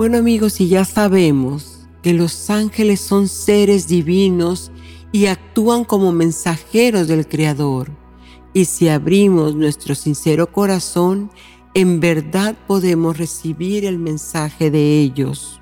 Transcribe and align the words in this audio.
Bueno 0.00 0.16
amigos, 0.16 0.62
y 0.62 0.68
ya 0.68 0.86
sabemos 0.86 1.86
que 2.00 2.14
los 2.14 2.48
ángeles 2.48 3.02
son 3.02 3.28
seres 3.28 3.86
divinos 3.86 4.72
y 5.12 5.26
actúan 5.26 5.84
como 5.84 6.10
mensajeros 6.10 7.06
del 7.06 7.28
Creador. 7.28 7.90
Y 8.54 8.64
si 8.64 8.88
abrimos 8.88 9.54
nuestro 9.54 9.94
sincero 9.94 10.50
corazón, 10.50 11.30
en 11.74 12.00
verdad 12.00 12.56
podemos 12.66 13.18
recibir 13.18 13.84
el 13.84 13.98
mensaje 13.98 14.70
de 14.70 15.00
ellos. 15.00 15.60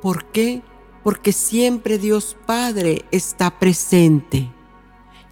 ¿Por 0.00 0.26
qué? 0.26 0.62
Porque 1.02 1.32
siempre 1.32 1.98
Dios 1.98 2.36
Padre 2.46 3.04
está 3.10 3.58
presente 3.58 4.48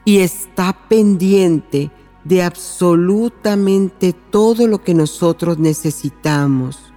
y 0.05 0.19
está 0.19 0.89
pendiente 0.89 1.92
de 2.25 2.42
absolutamente 2.42 4.12
todo 4.12 4.67
lo 4.67 4.83
que 4.83 4.92
nosotros 4.92 5.61
necesitamos. 5.61 6.92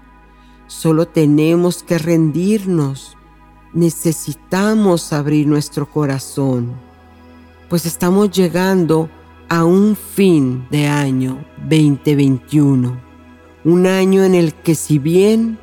Solo 0.70 1.08
tenemos 1.08 1.82
que 1.82 1.98
rendirnos. 1.98 3.18
Necesitamos 3.74 5.12
abrir 5.14 5.48
nuestro 5.48 5.90
corazón, 5.90 6.74
pues 7.70 7.88
estamos 7.88 8.30
llegando 8.30 9.10
a 9.50 9.66
un 9.66 9.96
fin 9.96 10.68
de 10.70 10.86
año 10.86 11.44
2021. 11.68 13.02
Un 13.64 13.88
año 13.88 14.24
en 14.24 14.36
el 14.36 14.54
que 14.54 14.76
si 14.76 15.00
bien 15.00 15.58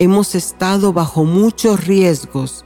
hemos 0.00 0.34
estado 0.34 0.92
bajo 0.92 1.24
muchos 1.24 1.86
riesgos 1.86 2.64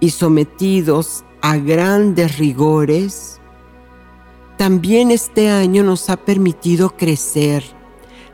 y 0.00 0.10
sometidos 0.10 1.24
a 1.40 1.56
grandes 1.56 2.36
rigores, 2.38 3.40
también 4.56 5.12
este 5.12 5.50
año 5.50 5.84
nos 5.84 6.10
ha 6.10 6.16
permitido 6.16 6.96
crecer, 6.96 7.62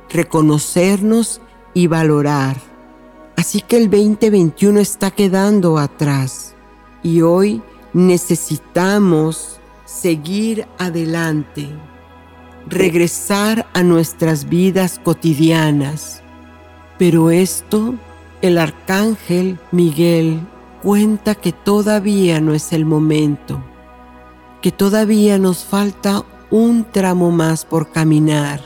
reconocernos 0.09 1.43
y 1.75 1.87
valorar 1.87 2.74
Así 3.37 3.61
que 3.61 3.77
el 3.77 3.91
2021 3.91 4.81
está 4.81 5.11
quedando 5.11 5.79
atrás 5.79 6.55
y 7.03 7.23
hoy 7.23 7.63
necesitamos 7.93 9.59
seguir 9.87 10.67
adelante, 10.79 11.69
regresar 12.69 13.67
a 13.75 13.83
nuestras 13.83 14.49
vidas 14.49 15.01
cotidianas. 15.03 16.23
Pero 16.97 17.31
esto, 17.31 17.95
el 18.41 18.57
arcángel 18.57 19.59
Miguel 19.73 20.41
cuenta 20.83 21.35
que 21.35 21.53
todavía 21.53 22.41
no 22.41 22.55
es 22.55 22.73
el 22.73 22.85
momento, 22.85 23.63
que 24.63 24.71
todavía 24.71 25.39
nos 25.39 25.65
falta 25.65 26.25
un 26.51 26.85
tramo 26.85 27.33
más 27.33 27.65
por 27.65 27.91
caminar, 27.91 28.61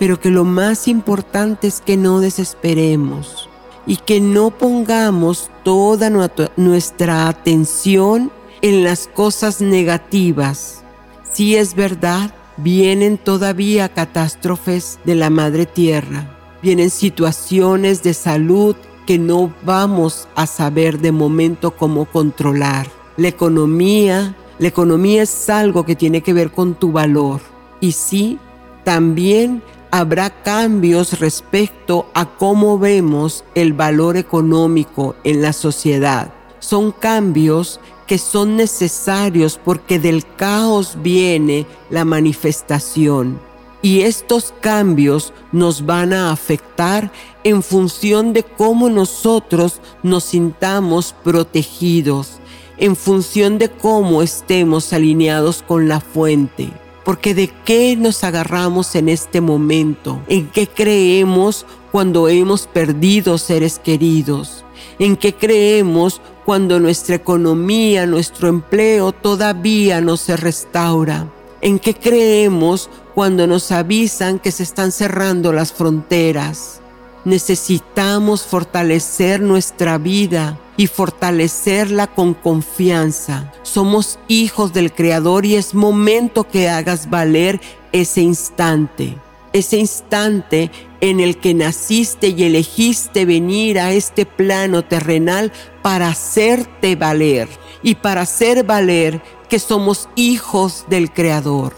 pero 0.00 0.18
que 0.18 0.30
lo 0.30 0.44
más 0.44 0.88
importante 0.88 1.68
es 1.68 1.80
que 1.80 1.96
no 1.96 2.20
desesperemos 2.20 3.49
y 3.90 3.96
que 3.96 4.20
no 4.20 4.52
pongamos 4.52 5.50
toda 5.64 6.10
nuestra 6.10 7.26
atención 7.26 8.30
en 8.62 8.84
las 8.84 9.08
cosas 9.08 9.60
negativas. 9.60 10.84
Si 11.32 11.56
es 11.56 11.74
verdad, 11.74 12.32
vienen 12.56 13.18
todavía 13.18 13.88
catástrofes 13.88 15.00
de 15.04 15.16
la 15.16 15.28
madre 15.28 15.66
tierra, 15.66 16.38
vienen 16.62 16.88
situaciones 16.88 18.04
de 18.04 18.14
salud 18.14 18.76
que 19.08 19.18
no 19.18 19.52
vamos 19.64 20.28
a 20.36 20.46
saber 20.46 21.00
de 21.00 21.10
momento 21.10 21.72
cómo 21.72 22.04
controlar. 22.04 22.86
La 23.16 23.26
economía, 23.26 24.36
la 24.60 24.68
economía 24.68 25.24
es 25.24 25.50
algo 25.50 25.84
que 25.84 25.96
tiene 25.96 26.20
que 26.20 26.32
ver 26.32 26.52
con 26.52 26.76
tu 26.76 26.92
valor. 26.92 27.40
Y 27.80 27.90
sí, 27.90 28.38
también 28.84 29.64
habrá 29.90 30.30
cambios 30.30 31.18
respecto 31.20 32.06
a 32.14 32.26
cómo 32.26 32.78
vemos 32.78 33.44
el 33.54 33.72
valor 33.72 34.16
económico 34.16 35.16
en 35.24 35.42
la 35.42 35.52
sociedad. 35.52 36.32
Son 36.60 36.92
cambios 36.92 37.80
que 38.06 38.18
son 38.18 38.56
necesarios 38.56 39.58
porque 39.62 39.98
del 39.98 40.24
caos 40.36 40.98
viene 41.00 41.66
la 41.90 42.04
manifestación. 42.04 43.40
Y 43.82 44.00
estos 44.00 44.52
cambios 44.60 45.32
nos 45.52 45.86
van 45.86 46.12
a 46.12 46.32
afectar 46.32 47.10
en 47.44 47.62
función 47.62 48.32
de 48.32 48.42
cómo 48.42 48.90
nosotros 48.90 49.80
nos 50.02 50.24
sintamos 50.24 51.14
protegidos, 51.24 52.40
en 52.76 52.94
función 52.94 53.58
de 53.58 53.70
cómo 53.70 54.22
estemos 54.22 54.92
alineados 54.92 55.62
con 55.62 55.88
la 55.88 56.00
fuente. 56.00 56.70
Porque 57.04 57.34
de 57.34 57.50
qué 57.64 57.96
nos 57.96 58.24
agarramos 58.24 58.94
en 58.94 59.08
este 59.08 59.40
momento, 59.40 60.20
en 60.28 60.48
qué 60.48 60.66
creemos 60.66 61.66
cuando 61.90 62.28
hemos 62.28 62.66
perdido 62.66 63.38
seres 63.38 63.78
queridos, 63.78 64.64
en 64.98 65.16
qué 65.16 65.34
creemos 65.34 66.20
cuando 66.44 66.78
nuestra 66.80 67.14
economía, 67.14 68.06
nuestro 68.06 68.48
empleo 68.48 69.12
todavía 69.12 70.00
no 70.00 70.16
se 70.16 70.36
restaura, 70.36 71.32
en 71.60 71.78
qué 71.78 71.94
creemos 71.94 72.90
cuando 73.14 73.46
nos 73.46 73.72
avisan 73.72 74.38
que 74.38 74.52
se 74.52 74.62
están 74.62 74.92
cerrando 74.92 75.52
las 75.52 75.72
fronteras. 75.72 76.79
Necesitamos 77.24 78.42
fortalecer 78.42 79.40
nuestra 79.42 79.98
vida 79.98 80.58
y 80.78 80.86
fortalecerla 80.86 82.06
con 82.06 82.32
confianza. 82.32 83.52
Somos 83.62 84.18
hijos 84.28 84.72
del 84.72 84.92
Creador 84.92 85.44
y 85.44 85.56
es 85.56 85.74
momento 85.74 86.48
que 86.48 86.70
hagas 86.70 87.10
valer 87.10 87.60
ese 87.92 88.22
instante, 88.22 89.18
ese 89.52 89.76
instante 89.76 90.70
en 91.02 91.20
el 91.20 91.36
que 91.36 91.52
naciste 91.52 92.28
y 92.28 92.44
elegiste 92.44 93.26
venir 93.26 93.78
a 93.78 93.92
este 93.92 94.24
plano 94.24 94.82
terrenal 94.82 95.52
para 95.82 96.08
hacerte 96.08 96.96
valer 96.96 97.48
y 97.82 97.96
para 97.96 98.22
hacer 98.22 98.64
valer 98.64 99.20
que 99.50 99.58
somos 99.58 100.08
hijos 100.16 100.86
del 100.88 101.12
Creador. 101.12 101.74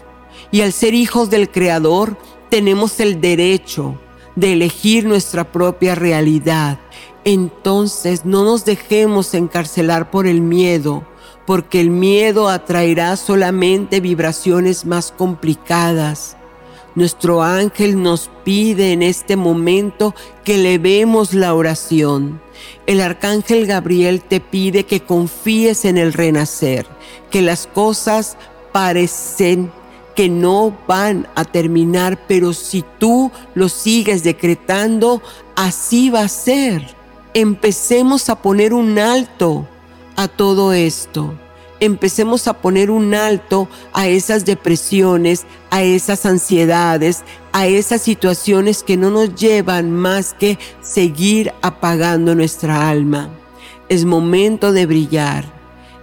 Y 0.51 0.61
al 0.61 0.71
ser 0.71 0.93
hijos 0.93 1.29
del 1.29 1.49
Creador 1.49 2.17
tenemos 2.49 3.01
el 3.01 3.19
derecho 3.19 3.99
de 4.35 4.53
elegir 4.53 5.05
nuestra 5.05 5.51
propia 5.51 5.95
realidad 5.95 6.79
entonces 7.25 8.25
no 8.25 8.43
nos 8.43 8.65
dejemos 8.65 9.33
encarcelar 9.33 10.11
por 10.11 10.27
el 10.27 10.41
miedo, 10.41 11.03
porque 11.45 11.79
el 11.79 11.89
miedo 11.89 12.49
atraerá 12.49 13.15
solamente 13.15 14.01
vibraciones 14.01 14.85
más 14.85 15.11
complicadas. 15.11 16.37
Nuestro 16.95 17.41
ángel 17.41 18.01
nos 18.03 18.29
pide 18.43 18.91
en 18.91 19.01
este 19.01 19.35
momento 19.35 20.13
que 20.43 20.57
levemos 20.57 21.33
la 21.33 21.53
oración. 21.53 22.41
El 22.85 23.01
arcángel 23.01 23.65
Gabriel 23.65 24.21
te 24.21 24.39
pide 24.39 24.83
que 24.85 25.01
confíes 25.01 25.85
en 25.85 25.97
el 25.97 26.13
renacer, 26.13 26.85
que 27.31 27.41
las 27.41 27.67
cosas 27.67 28.37
parecen 28.71 29.71
que 30.15 30.29
no 30.29 30.77
van 30.87 31.27
a 31.35 31.45
terminar, 31.45 32.19
pero 32.27 32.53
si 32.53 32.83
tú 32.99 33.31
lo 33.55 33.69
sigues 33.69 34.23
decretando, 34.23 35.21
así 35.55 36.09
va 36.09 36.21
a 36.21 36.27
ser 36.27 37.03
empecemos 37.33 38.29
a 38.29 38.35
poner 38.35 38.73
un 38.73 38.99
alto 38.99 39.67
a 40.15 40.27
todo 40.27 40.73
esto. 40.73 41.33
empecemos 41.79 42.47
a 42.47 42.53
poner 42.53 42.89
un 42.89 43.13
alto 43.13 43.67
a 43.91 44.07
esas 44.07 44.45
depresiones, 44.45 45.45
a 45.69 45.83
esas 45.83 46.25
ansiedades, 46.25 47.25
a 47.51 47.67
esas 47.67 48.01
situaciones 48.01 48.83
que 48.83 48.95
no 48.95 49.09
nos 49.09 49.35
llevan 49.35 49.91
más 49.91 50.33
que 50.33 50.57
seguir 50.81 51.51
apagando 51.61 52.35
nuestra 52.35 52.87
alma. 52.87 53.27
Es 53.89 54.05
momento 54.05 54.71
de 54.71 54.85
brillar. 54.85 55.43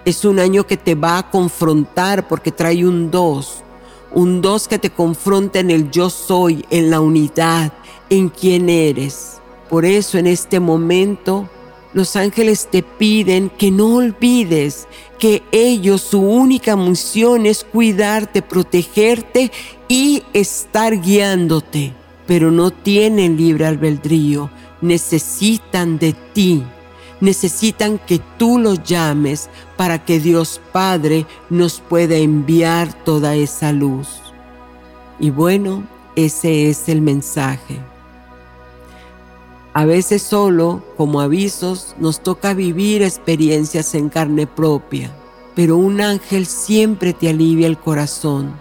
Es 0.05 0.27
un 0.27 0.39
año 0.39 0.67
que 0.67 0.77
te 0.77 0.95
va 0.95 1.17
a 1.17 1.31
confrontar 1.31 2.29
porque 2.29 2.53
trae 2.53 2.85
un 2.85 3.11
dos. 3.11 3.63
Un 4.13 4.43
dos 4.43 4.67
que 4.67 4.79
te 4.79 4.91
confronta 4.91 5.61
en 5.61 5.71
el 5.71 5.91
yo 5.91 6.11
soy, 6.11 6.65
en 6.71 6.91
la 6.91 7.01
unidad, 7.01 7.73
en 8.09 8.29
quién 8.29 8.69
eres. 8.69 9.39
Por 9.69 9.85
eso 9.85 10.19
en 10.19 10.27
este 10.27 10.59
momento 10.59 11.49
los 11.93 12.17
ángeles 12.17 12.69
te 12.71 12.83
piden 12.83 13.51
que 13.51 13.71
no 13.71 13.97
olvides 13.97 14.87
que 15.19 15.43
ellos 15.53 16.01
su 16.01 16.21
única 16.21 16.77
misión 16.77 17.47
es 17.47 17.65
cuidarte, 17.65 18.43
protegerte 18.43 19.51
y 19.89 20.23
estar 20.33 21.01
guiándote, 21.01 21.93
pero 22.27 22.51
no 22.51 22.71
tienen 22.71 23.37
libre 23.37 23.67
albedrío, 23.67 24.51
necesitan 24.81 25.99
de 25.99 26.13
ti, 26.33 26.63
necesitan 27.21 27.99
que 27.99 28.21
tú 28.39 28.59
los 28.59 28.83
llames 28.83 29.49
para 29.77 30.05
que 30.05 30.21
Dios 30.21 30.61
Padre 30.73 31.27
nos 31.49 31.81
pueda 31.81 32.17
enviar 32.17 32.93
toda 33.05 33.35
esa 33.35 33.73
luz. 33.73 34.09
Y 35.19 35.31
bueno, 35.31 35.85
ese 36.17 36.71
es 36.71 36.89
el 36.89 37.03
mensaje. 37.03 37.79
A 39.73 39.85
veces 39.85 40.23
solo, 40.23 40.83
como 40.97 41.21
avisos, 41.21 41.95
nos 41.99 42.21
toca 42.23 42.55
vivir 42.55 43.03
experiencias 43.03 43.95
en 43.95 44.09
carne 44.09 44.47
propia, 44.47 45.15
pero 45.55 45.77
un 45.77 46.01
ángel 46.01 46.47
siempre 46.47 47.13
te 47.13 47.29
alivia 47.29 47.69
el 47.69 47.79
corazón, 47.79 48.53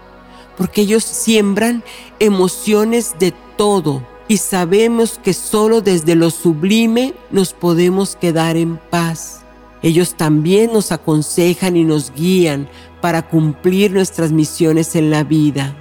porque 0.56 0.82
ellos 0.82 1.02
siembran 1.02 1.82
emociones 2.20 3.16
de 3.18 3.32
todo 3.56 4.02
y 4.30 4.36
sabemos 4.36 5.18
que 5.20 5.34
solo 5.34 5.80
desde 5.80 6.14
lo 6.14 6.30
sublime 6.30 7.14
nos 7.32 7.52
podemos 7.52 8.14
quedar 8.14 8.56
en 8.56 8.76
paz. 8.76 9.40
Ellos 9.82 10.14
también 10.14 10.72
nos 10.72 10.92
aconsejan 10.92 11.76
y 11.76 11.82
nos 11.82 12.12
guían 12.12 12.68
para 13.00 13.28
cumplir 13.28 13.90
nuestras 13.90 14.30
misiones 14.30 14.94
en 14.94 15.10
la 15.10 15.24
vida. 15.24 15.76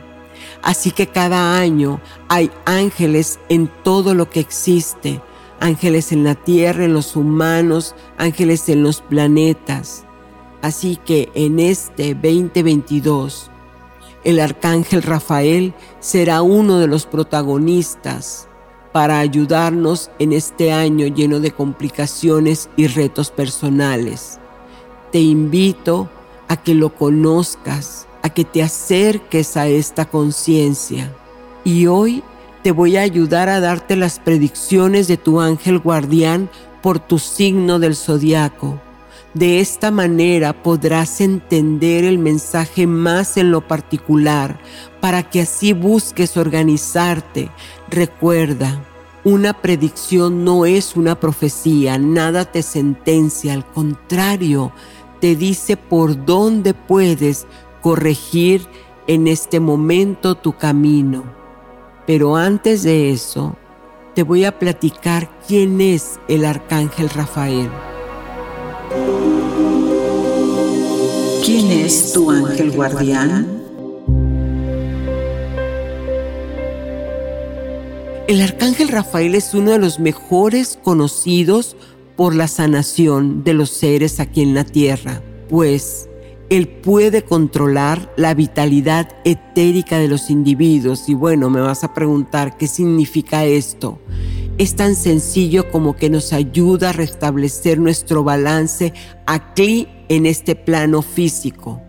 Así 0.64 0.90
que 0.90 1.06
cada 1.06 1.60
año 1.60 2.02
hay 2.28 2.50
ángeles 2.66 3.40
en 3.50 3.70
todo 3.84 4.16
lo 4.16 4.32
que 4.32 4.40
existe, 4.40 5.22
ángeles 5.60 6.12
en 6.12 6.24
la 6.24 6.34
tierra, 6.34 6.86
en 6.86 6.94
los 6.94 7.16
humanos, 7.16 7.94
ángeles 8.18 8.68
en 8.68 8.82
los 8.82 9.02
planetas. 9.02 10.06
Así 10.64 10.96
que 10.96 11.30
en 11.36 11.60
este 11.60 12.16
2022, 12.16 13.52
el 14.24 14.40
arcángel 14.40 15.04
Rafael 15.04 15.74
será 16.00 16.42
uno 16.42 16.80
de 16.80 16.88
los 16.88 17.06
protagonistas 17.06 18.48
para 18.92 19.20
ayudarnos 19.20 20.10
en 20.20 20.34
este 20.34 20.72
año 20.72 21.08
lleno 21.08 21.40
de 21.40 21.52
complicaciones 21.52 22.70
y 22.76 22.88
retos 22.88 23.32
personales. 23.32 24.40
Te 25.12 25.20
invito 25.20 26.10
a 26.48 26.58
que 26.58 26.74
lo 26.74 26.94
conozcas, 26.96 28.08
a 28.24 28.30
que 28.30 28.44
te 28.44 28.64
acerques 28.64 29.56
a 29.58 29.68
esta 29.68 30.06
conciencia. 30.06 31.16
Y 31.64 31.88
hoy 31.88 32.24
te 32.64 32.72
voy 32.72 32.98
a 32.98 33.02
ayudar 33.02 33.48
a 33.48 33.60
darte 33.60 33.96
las 33.96 34.20
predicciones 34.20 35.08
de 35.08 35.18
tu 35.18 35.40
ángel 35.40 35.80
guardián 35.80 36.50
por 36.82 37.00
tu 37.00 37.20
signo 37.20 37.80
del 37.80 37.96
zodiaco. 37.96 38.82
De 39.34 39.60
esta 39.60 39.92
manera 39.92 40.54
podrás 40.54 41.22
entender 41.22 42.04
el 42.04 42.18
mensaje 42.18 42.88
más 42.88 43.38
en 43.38 43.52
lo 43.52 43.68
particular 43.68 44.60
para 45.00 45.22
que 45.22 45.42
así 45.42 45.74
busques 45.74 46.36
organizarte. 46.36 47.52
Recuerda, 47.90 48.84
una 49.24 49.54
predicción 49.54 50.44
no 50.44 50.66
es 50.66 50.96
una 50.96 51.20
profecía, 51.20 52.00
nada 52.00 52.46
te 52.46 52.64
sentencia, 52.64 53.54
al 53.54 53.66
contrario, 53.66 54.72
te 55.22 55.36
dice 55.36 55.78
por 55.78 56.26
dónde 56.26 56.74
puedes 56.74 57.46
corregir 57.82 58.66
en 59.06 59.28
este 59.28 59.60
momento 59.60 60.36
tu 60.36 60.54
camino. 60.54 61.24
Pero 62.08 62.36
antes 62.36 62.82
de 62.82 63.12
eso, 63.12 63.56
te 64.16 64.24
voy 64.24 64.46
a 64.46 64.58
platicar 64.58 65.30
quién 65.48 65.82
es 65.82 66.20
el 66.28 66.46
arcángel 66.46 67.10
Rafael. 67.10 67.70
¿Quién 71.52 71.72
es 71.72 72.14
tu 72.14 72.30
ángel 72.30 72.70
guardián? 72.70 73.48
El 78.28 78.40
arcángel 78.40 78.88
Rafael 78.90 79.34
es 79.34 79.56
uno 79.56 79.72
de 79.72 79.80
los 79.80 80.00
mejores 80.00 80.78
conocidos 80.84 81.76
por 82.16 82.36
la 82.36 82.48
sanación 82.48 83.44
de 83.44 83.56
los 83.56 83.72
seres 83.72 84.20
aquí 84.20 84.44
en 84.44 84.54
la 84.54 84.64
tierra, 84.64 85.24
pues 85.50 86.08
él 86.52 86.68
puede 86.68 87.24
controlar 87.24 88.14
la 88.16 88.36
vitalidad 88.36 89.10
etérica 89.24 89.98
de 89.98 90.08
los 90.08 90.30
individuos. 90.30 91.10
Y 91.10 91.16
bueno, 91.16 91.50
me 91.50 91.62
vas 91.62 91.84
a 91.84 91.96
preguntar, 91.96 92.58
¿qué 92.58 92.68
significa 92.68 93.46
esto? 93.46 94.00
Es 94.60 94.76
tan 94.76 94.94
sencillo 94.94 95.72
como 95.72 95.96
que 95.96 96.12
nos 96.12 96.32
ayuda 96.32 96.92
a 96.92 96.94
restablecer 96.94 97.80
nuestro 97.80 98.24
balance 98.24 98.94
aquí 99.26 99.88
en 100.10 100.26
este 100.26 100.56
plano 100.56 101.02
físico. 101.02 101.82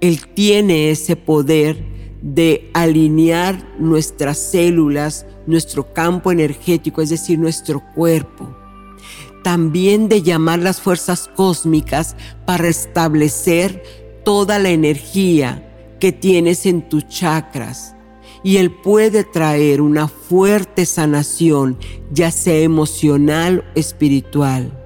Él 0.00 0.26
tiene 0.34 0.90
ese 0.90 1.16
poder 1.16 1.84
de 2.20 2.70
alinear 2.74 3.74
nuestras 3.78 4.38
células, 4.38 5.26
nuestro 5.46 5.92
campo 5.92 6.32
energético, 6.32 7.00
es 7.00 7.10
decir, 7.10 7.38
nuestro 7.38 7.82
cuerpo 7.94 8.56
también 9.46 10.08
de 10.08 10.22
llamar 10.22 10.58
las 10.58 10.80
fuerzas 10.80 11.30
cósmicas 11.36 12.16
para 12.46 12.64
restablecer 12.64 13.80
toda 14.24 14.58
la 14.58 14.70
energía 14.70 15.94
que 16.00 16.10
tienes 16.10 16.66
en 16.66 16.88
tus 16.88 17.06
chakras 17.06 17.94
y 18.42 18.56
Él 18.56 18.72
puede 18.72 19.22
traer 19.22 19.80
una 19.80 20.08
fuerte 20.08 20.84
sanación, 20.84 21.78
ya 22.10 22.32
sea 22.32 22.58
emocional 22.58 23.60
o 23.60 23.78
espiritual. 23.78 24.76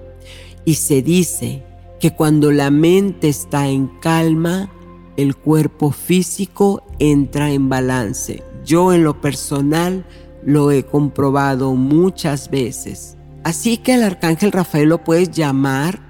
Y 0.66 0.74
se 0.74 1.00
dice 1.00 1.62
que 2.00 2.12
cuando 2.12 2.50
la 2.50 2.70
mente 2.70 3.28
está 3.28 3.68
en 3.68 3.86
calma, 3.86 4.70
el 5.16 5.36
cuerpo 5.36 5.92
físico 5.92 6.82
entra 6.98 7.52
en 7.52 7.68
balance. 7.68 8.42
Yo 8.64 8.92
en 8.92 9.04
lo 9.04 9.20
personal 9.20 10.06
lo 10.44 10.70
he 10.70 10.84
comprobado 10.84 11.74
muchas 11.74 12.50
veces. 12.50 13.16
Así 13.44 13.76
que 13.76 13.94
el 13.94 14.02
arcángel 14.02 14.50
Rafael 14.50 14.88
lo 14.88 15.04
puedes 15.04 15.30
llamar 15.30 16.00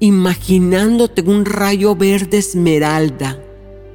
imaginándote 0.00 1.22
un 1.22 1.44
rayo 1.44 1.94
verde 1.94 2.38
esmeralda. 2.38 3.40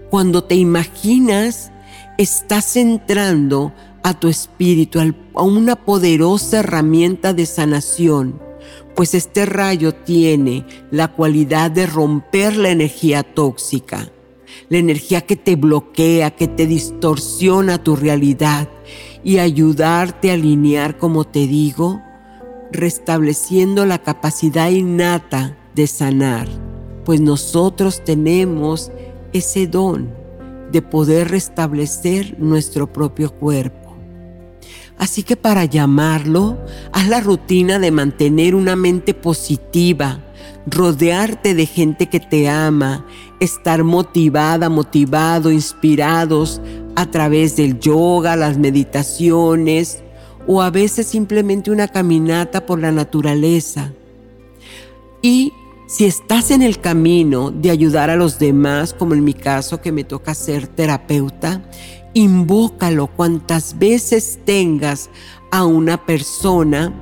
Cuando 0.10 0.44
te 0.44 0.56
imaginas, 0.56 1.72
estás 2.18 2.76
entrando 2.76 3.74
a 4.04 4.20
tu 4.20 4.28
espíritu, 4.28 5.00
a 5.36 5.44
una 5.44 5.76
poderosa 5.76 6.60
herramienta 6.60 7.34
de 7.34 7.46
sanación, 7.46 8.42
pues 8.96 9.14
este 9.14 9.46
rayo 9.46 9.94
tiene 9.94 10.66
la 10.92 11.10
cualidad 11.10 11.72
de 11.72 11.86
romper 11.86 12.56
la 12.56 12.70
energía 12.70 13.24
tóxica, 13.24 14.12
la 14.70 14.78
energía 14.78 15.22
que 15.22 15.36
te 15.36 15.56
bloquea, 15.56 16.32
que 16.32 16.48
te 16.48 16.68
distorsiona 16.68 17.84
tu 17.84 17.96
realidad 17.96 18.70
y 19.24 19.38
ayudarte 19.38 20.32
a 20.32 20.34
alinear, 20.34 20.98
como 20.98 21.26
te 21.26 21.48
digo, 21.48 22.02
restableciendo 22.72 23.86
la 23.86 24.00
capacidad 24.00 24.70
innata 24.70 25.58
de 25.76 25.88
sanar, 25.88 26.48
pues 27.06 27.22
nosotros 27.22 28.04
tenemos 28.04 28.92
ese 29.34 29.68
don 29.68 30.10
de 30.72 30.82
poder 30.82 31.30
restablecer 31.30 32.40
nuestro 32.40 32.92
propio 32.92 33.34
cuerpo. 33.34 33.81
Así 34.98 35.24
que 35.24 35.36
para 35.36 35.66
llamarlo, 35.66 36.58
haz 36.92 37.08
la 37.08 37.22
rutina 37.22 37.80
de 37.80 37.92
mantener 37.92 38.56
una 38.56 38.76
mente 38.76 39.14
positiva, 39.14 40.20
rodearte 40.68 41.56
de 41.56 41.66
gente 41.66 42.08
que 42.08 42.20
te 42.20 42.48
ama, 42.48 43.06
estar 43.40 43.84
motivada, 43.84 44.70
motivado, 44.70 45.52
inspirados 45.52 46.62
a 46.96 47.10
través 47.10 47.56
del 47.56 47.80
yoga, 47.80 48.36
las 48.36 48.58
meditaciones 48.58 50.04
o 50.48 50.62
a 50.62 50.70
veces 50.70 51.08
simplemente 51.08 51.72
una 51.72 51.88
caminata 51.88 52.66
por 52.66 52.80
la 52.80 52.92
naturaleza. 52.92 53.94
Y 55.22 55.54
si 55.88 56.06
estás 56.06 56.52
en 56.52 56.62
el 56.62 56.80
camino 56.80 57.52
de 57.52 57.70
ayudar 57.70 58.10
a 58.10 58.16
los 58.16 58.40
demás, 58.40 58.94
como 58.94 59.14
en 59.14 59.24
mi 59.24 59.34
caso 59.34 59.82
que 59.82 59.92
me 59.92 60.04
toca 60.04 60.34
ser 60.34 60.68
terapeuta, 60.68 61.62
invócalo 62.14 63.08
cuantas 63.08 63.78
veces 63.80 64.40
tengas 64.46 65.10
a 65.52 65.66
una 65.66 66.06
persona 66.06 66.94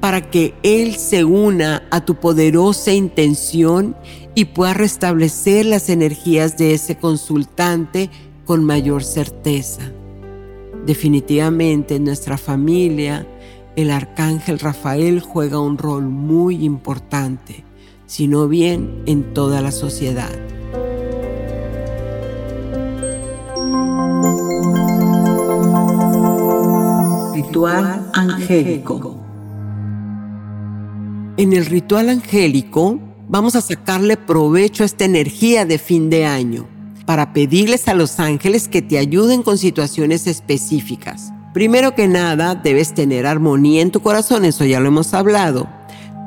para 0.00 0.30
que 0.30 0.54
Él 0.62 0.96
se 0.96 1.24
una 1.24 1.84
a 1.90 2.04
tu 2.04 2.16
poderosa 2.16 2.92
intención 2.92 3.96
y 4.34 4.46
puedas 4.46 4.76
restablecer 4.76 5.64
las 5.64 5.88
energías 5.88 6.58
de 6.58 6.74
ese 6.74 6.96
consultante 6.96 8.10
con 8.44 8.64
mayor 8.64 9.02
certeza. 9.04 9.82
Definitivamente 10.84 11.96
en 11.96 12.04
nuestra 12.04 12.36
familia 12.36 13.26
el 13.76 13.90
arcángel 13.90 14.58
Rafael 14.58 15.20
juega 15.20 15.58
un 15.58 15.78
rol 15.78 16.04
muy 16.04 16.64
importante, 16.64 17.64
sino 18.06 18.46
bien 18.46 19.02
en 19.06 19.34
toda 19.34 19.60
la 19.62 19.72
sociedad. 19.72 20.30
Ritual 27.34 28.10
angélico. 28.12 29.18
En 31.36 31.52
el 31.52 31.66
ritual 31.66 32.08
angélico 32.08 33.00
vamos 33.28 33.56
a 33.56 33.60
sacarle 33.60 34.16
provecho 34.16 34.84
a 34.84 34.86
esta 34.86 35.04
energía 35.04 35.64
de 35.64 35.78
fin 35.78 36.10
de 36.10 36.26
año 36.26 36.68
para 37.06 37.32
pedirles 37.32 37.88
a 37.88 37.94
los 37.94 38.20
ángeles 38.20 38.68
que 38.68 38.82
te 38.82 38.98
ayuden 38.98 39.42
con 39.42 39.58
situaciones 39.58 40.28
específicas. 40.28 41.32
Primero 41.52 41.96
que 41.96 42.06
nada, 42.06 42.54
debes 42.54 42.94
tener 42.94 43.26
armonía 43.26 43.82
en 43.82 43.90
tu 43.90 44.00
corazón, 44.00 44.44
eso 44.44 44.64
ya 44.64 44.78
lo 44.78 44.86
hemos 44.86 45.12
hablado. 45.12 45.68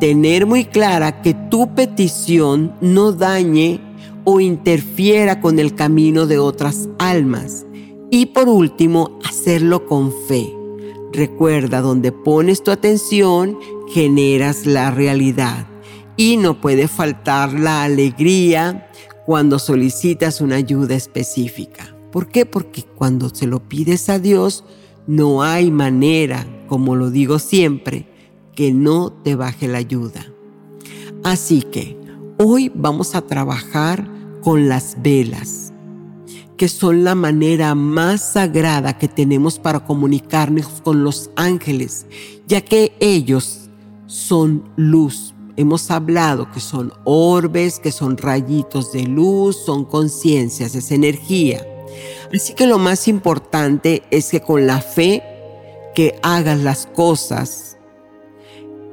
Tener 0.02 0.46
muy 0.46 0.66
clara 0.66 1.22
que 1.22 1.34
tu 1.34 1.74
petición 1.74 2.74
no 2.82 3.14
dañe 3.14 3.80
o 4.26 4.42
interfiera 4.42 5.40
con 5.40 5.58
el 5.60 5.74
camino 5.74 6.28
de 6.28 6.38
otras 6.38 6.90
almas. 7.00 7.66
Y 8.12 8.28
por 8.28 8.50
último, 8.50 9.20
hacerlo 9.24 9.86
con 9.86 10.12
fe. 10.28 10.57
Recuerda, 11.18 11.82
donde 11.82 12.12
pones 12.12 12.62
tu 12.62 12.70
atención, 12.70 13.58
generas 13.90 14.68
la 14.68 14.92
realidad. 14.92 15.66
Y 16.16 16.38
no 16.38 16.62
puede 16.62 16.88
faltar 16.88 17.54
la 17.54 17.82
alegría 17.82 18.88
cuando 19.26 19.58
solicitas 19.58 20.42
una 20.42 20.58
ayuda 20.58 20.94
específica. 20.94 21.96
¿Por 22.12 22.28
qué? 22.28 22.46
Porque 22.46 22.84
cuando 22.84 23.30
se 23.34 23.48
lo 23.48 23.68
pides 23.68 24.10
a 24.10 24.20
Dios, 24.20 24.64
no 25.08 25.42
hay 25.42 25.72
manera, 25.72 26.46
como 26.68 26.96
lo 26.96 27.10
digo 27.10 27.40
siempre, 27.40 28.08
que 28.54 28.72
no 28.72 29.12
te 29.12 29.34
baje 29.34 29.68
la 29.68 29.80
ayuda. 29.80 30.24
Así 31.24 31.64
que 31.64 31.98
hoy 32.38 32.72
vamos 32.76 33.16
a 33.16 33.24
trabajar 33.24 34.08
con 34.44 34.70
las 34.70 34.96
velas 35.02 35.67
que 36.58 36.68
son 36.68 37.04
la 37.04 37.14
manera 37.14 37.76
más 37.76 38.34
sagrada 38.34 38.98
que 38.98 39.08
tenemos 39.08 39.60
para 39.60 39.86
comunicarnos 39.86 40.82
con 40.84 41.04
los 41.04 41.30
ángeles, 41.36 42.08
ya 42.48 42.62
que 42.62 42.94
ellos 43.00 43.70
son 44.08 44.64
luz. 44.76 45.36
Hemos 45.56 45.92
hablado 45.92 46.52
que 46.52 46.60
son 46.60 46.92
orbes, 47.04 47.80
que 47.80 47.92
son 47.92 48.18
rayitos 48.18 48.92
de 48.92 49.04
luz, 49.04 49.56
son 49.66 49.86
conciencias, 49.86 50.74
es 50.76 50.92
energía. 50.92 51.66
Así 52.34 52.54
que 52.54 52.66
lo 52.66 52.80
más 52.80 53.08
importante 53.08 54.04
es 54.10 54.30
que 54.30 54.42
con 54.42 54.66
la 54.66 54.82
fe 54.82 55.24
que 55.94 56.20
hagas 56.24 56.60
las 56.60 56.88
cosas, 56.88 57.78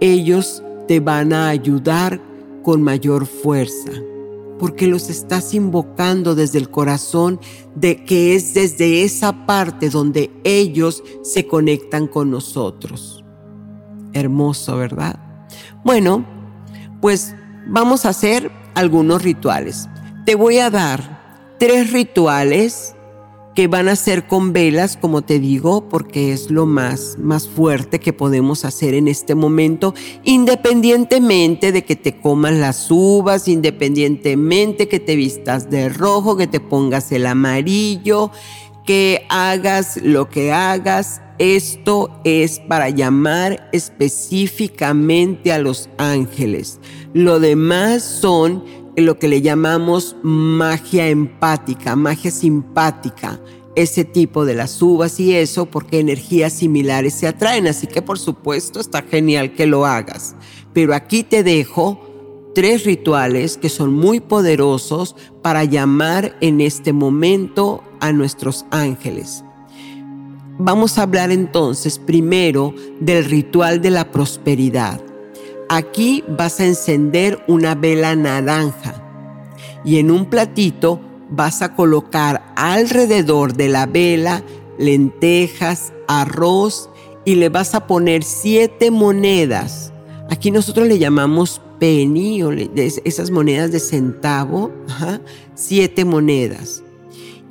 ellos 0.00 0.62
te 0.86 1.00
van 1.00 1.32
a 1.32 1.48
ayudar 1.48 2.20
con 2.62 2.82
mayor 2.82 3.26
fuerza 3.26 3.90
porque 4.58 4.86
los 4.86 5.10
estás 5.10 5.54
invocando 5.54 6.34
desde 6.34 6.58
el 6.58 6.70
corazón, 6.70 7.40
de 7.74 8.04
que 8.04 8.34
es 8.34 8.54
desde 8.54 9.02
esa 9.02 9.46
parte 9.46 9.90
donde 9.90 10.30
ellos 10.44 11.02
se 11.22 11.46
conectan 11.46 12.06
con 12.06 12.30
nosotros. 12.30 13.24
Hermoso, 14.12 14.76
¿verdad? 14.76 15.18
Bueno, 15.84 16.24
pues 17.00 17.34
vamos 17.66 18.06
a 18.06 18.10
hacer 18.10 18.50
algunos 18.74 19.22
rituales. 19.22 19.88
Te 20.24 20.34
voy 20.34 20.58
a 20.58 20.70
dar 20.70 21.56
tres 21.58 21.92
rituales 21.92 22.93
que 23.54 23.68
van 23.68 23.88
a 23.88 23.96
ser 23.96 24.26
con 24.26 24.52
velas, 24.52 24.96
como 24.96 25.22
te 25.22 25.38
digo, 25.38 25.88
porque 25.88 26.32
es 26.32 26.50
lo 26.50 26.66
más, 26.66 27.16
más 27.18 27.48
fuerte 27.48 28.00
que 28.00 28.12
podemos 28.12 28.64
hacer 28.64 28.94
en 28.94 29.06
este 29.06 29.34
momento, 29.34 29.94
independientemente 30.24 31.70
de 31.70 31.84
que 31.84 31.94
te 31.94 32.20
comas 32.20 32.54
las 32.54 32.90
uvas, 32.90 33.46
independientemente 33.46 34.88
que 34.88 34.98
te 34.98 35.14
vistas 35.14 35.70
de 35.70 35.88
rojo, 35.88 36.36
que 36.36 36.48
te 36.48 36.60
pongas 36.60 37.12
el 37.12 37.26
amarillo, 37.26 38.32
que 38.84 39.24
hagas 39.28 39.98
lo 40.02 40.28
que 40.28 40.52
hagas. 40.52 41.20
Esto 41.38 42.20
es 42.24 42.60
para 42.60 42.90
llamar 42.90 43.68
específicamente 43.72 45.52
a 45.52 45.58
los 45.58 45.88
ángeles. 45.98 46.80
Lo 47.12 47.40
demás 47.40 48.02
son 48.02 48.83
lo 48.96 49.18
que 49.18 49.28
le 49.28 49.42
llamamos 49.42 50.16
magia 50.22 51.08
empática, 51.08 51.96
magia 51.96 52.30
simpática, 52.30 53.40
ese 53.74 54.04
tipo 54.04 54.44
de 54.44 54.54
las 54.54 54.80
uvas 54.80 55.18
y 55.18 55.34
eso, 55.34 55.66
porque 55.66 55.98
energías 55.98 56.52
similares 56.52 57.14
se 57.14 57.26
atraen. 57.26 57.66
Así 57.66 57.86
que 57.86 58.02
por 58.02 58.18
supuesto 58.18 58.80
está 58.80 59.02
genial 59.02 59.52
que 59.52 59.66
lo 59.66 59.84
hagas. 59.84 60.36
Pero 60.72 60.94
aquí 60.94 61.22
te 61.22 61.42
dejo 61.42 62.00
tres 62.54 62.84
rituales 62.84 63.56
que 63.56 63.68
son 63.68 63.92
muy 63.92 64.20
poderosos 64.20 65.16
para 65.42 65.64
llamar 65.64 66.36
en 66.40 66.60
este 66.60 66.92
momento 66.92 67.82
a 68.00 68.12
nuestros 68.12 68.64
ángeles. 68.70 69.44
Vamos 70.58 70.98
a 70.98 71.02
hablar 71.02 71.32
entonces 71.32 71.98
primero 71.98 72.74
del 73.00 73.24
ritual 73.24 73.82
de 73.82 73.90
la 73.90 74.12
prosperidad. 74.12 75.00
Aquí 75.74 76.22
vas 76.28 76.60
a 76.60 76.66
encender 76.66 77.42
una 77.48 77.74
vela 77.74 78.14
naranja 78.14 78.94
y 79.84 79.98
en 79.98 80.12
un 80.12 80.26
platito 80.26 81.00
vas 81.30 81.62
a 81.62 81.74
colocar 81.74 82.52
alrededor 82.54 83.54
de 83.54 83.66
la 83.66 83.86
vela 83.86 84.44
lentejas, 84.78 85.92
arroz 86.06 86.90
y 87.24 87.34
le 87.34 87.48
vas 87.48 87.74
a 87.74 87.88
poner 87.88 88.22
siete 88.22 88.92
monedas. 88.92 89.92
Aquí 90.30 90.52
nosotros 90.52 90.86
le 90.86 91.00
llamamos 91.00 91.60
penny 91.80 92.44
o 92.44 92.52
esas 92.52 93.32
monedas 93.32 93.72
de 93.72 93.80
centavo, 93.80 94.70
siete 95.56 96.04
monedas 96.04 96.83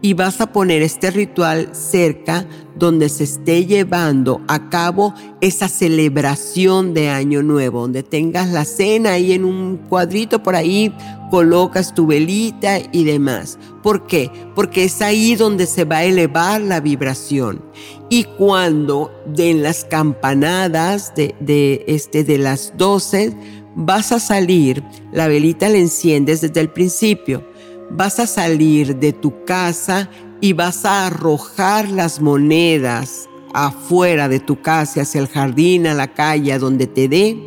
y 0.03 0.15
vas 0.15 0.41
a 0.41 0.51
poner 0.51 0.81
este 0.81 1.11
ritual 1.11 1.69
cerca 1.71 2.45
donde 2.75 3.07
se 3.07 3.23
esté 3.23 3.65
llevando 3.65 4.41
a 4.49 4.69
cabo 4.69 5.13
esa 5.39 5.69
celebración 5.69 6.93
de 6.93 7.09
Año 7.09 7.41
Nuevo, 7.41 7.79
donde 7.79 8.03
tengas 8.03 8.49
la 8.49 8.65
cena 8.65 9.13
ahí 9.13 9.31
en 9.31 9.45
un 9.45 9.77
cuadrito 9.77 10.43
por 10.43 10.57
ahí, 10.57 10.93
colocas 11.31 11.95
tu 11.95 12.05
velita 12.05 12.79
y 12.91 13.05
demás. 13.05 13.57
¿Por 13.81 14.05
qué? 14.05 14.29
Porque 14.55 14.83
es 14.83 15.01
ahí 15.01 15.35
donde 15.35 15.65
se 15.67 15.85
va 15.85 15.99
a 15.99 16.03
elevar 16.03 16.59
la 16.59 16.81
vibración. 16.81 17.63
Y 18.09 18.25
cuando 18.25 19.09
den 19.25 19.63
las 19.63 19.85
campanadas 19.85 21.15
de, 21.15 21.33
de, 21.39 21.85
este, 21.87 22.25
de 22.25 22.39
las 22.39 22.73
12, 22.75 23.37
vas 23.75 24.11
a 24.11 24.19
salir, 24.19 24.83
la 25.13 25.29
velita 25.29 25.69
la 25.69 25.77
enciendes 25.77 26.41
desde 26.41 26.59
el 26.59 26.69
principio 26.71 27.52
vas 27.91 28.19
a 28.19 28.27
salir 28.27 28.97
de 28.97 29.13
tu 29.13 29.45
casa 29.45 30.09
y 30.41 30.53
vas 30.53 30.85
a 30.85 31.07
arrojar 31.07 31.89
las 31.89 32.21
monedas 32.21 33.29
afuera 33.53 34.27
de 34.27 34.39
tu 34.39 34.61
casa, 34.61 35.01
hacia 35.01 35.21
el 35.21 35.27
jardín, 35.27 35.87
a 35.87 35.93
la 35.93 36.13
calle, 36.13 36.53
a 36.53 36.59
donde 36.59 36.87
te 36.87 37.07
dé, 37.07 37.37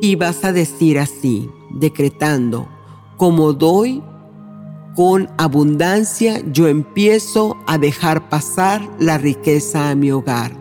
y 0.00 0.14
vas 0.14 0.44
a 0.44 0.52
decir 0.52 0.98
así, 0.98 1.50
decretando, 1.70 2.68
como 3.16 3.54
doy 3.54 4.02
con 4.94 5.30
abundancia, 5.38 6.42
yo 6.52 6.68
empiezo 6.68 7.56
a 7.66 7.78
dejar 7.78 8.28
pasar 8.28 8.82
la 8.98 9.16
riqueza 9.16 9.90
a 9.90 9.94
mi 9.94 10.10
hogar. 10.10 10.56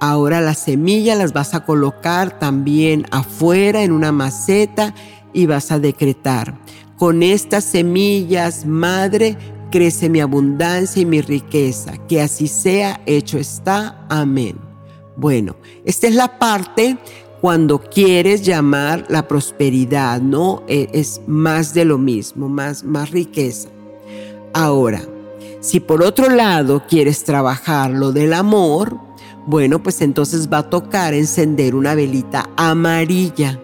Ahora 0.00 0.40
las 0.40 0.58
semillas 0.58 1.18
las 1.18 1.32
vas 1.32 1.54
a 1.54 1.64
colocar 1.64 2.38
también 2.38 3.06
afuera 3.10 3.82
en 3.82 3.92
una 3.92 4.12
maceta 4.12 4.94
y 5.32 5.46
vas 5.46 5.70
a 5.70 5.78
decretar. 5.78 6.58
Con 7.00 7.22
estas 7.22 7.64
semillas, 7.64 8.66
Madre, 8.66 9.38
crece 9.70 10.10
mi 10.10 10.20
abundancia 10.20 11.00
y 11.00 11.06
mi 11.06 11.22
riqueza. 11.22 11.94
Que 12.06 12.20
así 12.20 12.46
sea, 12.46 13.00
hecho 13.06 13.38
está. 13.38 14.04
Amén. 14.10 14.58
Bueno, 15.16 15.56
esta 15.86 16.08
es 16.08 16.14
la 16.14 16.38
parte 16.38 16.98
cuando 17.40 17.78
quieres 17.78 18.42
llamar 18.42 19.06
la 19.08 19.26
prosperidad, 19.26 20.20
¿no? 20.20 20.62
E, 20.68 20.90
es 20.92 21.22
más 21.26 21.72
de 21.72 21.86
lo 21.86 21.96
mismo, 21.96 22.50
más, 22.50 22.84
más 22.84 23.10
riqueza. 23.12 23.70
Ahora, 24.52 25.00
si 25.60 25.80
por 25.80 26.02
otro 26.02 26.28
lado 26.28 26.82
quieres 26.86 27.24
trabajar 27.24 27.92
lo 27.92 28.12
del 28.12 28.34
amor, 28.34 28.98
bueno, 29.46 29.82
pues 29.82 30.02
entonces 30.02 30.50
va 30.52 30.58
a 30.58 30.68
tocar 30.68 31.14
encender 31.14 31.74
una 31.74 31.94
velita 31.94 32.50
amarilla 32.58 33.58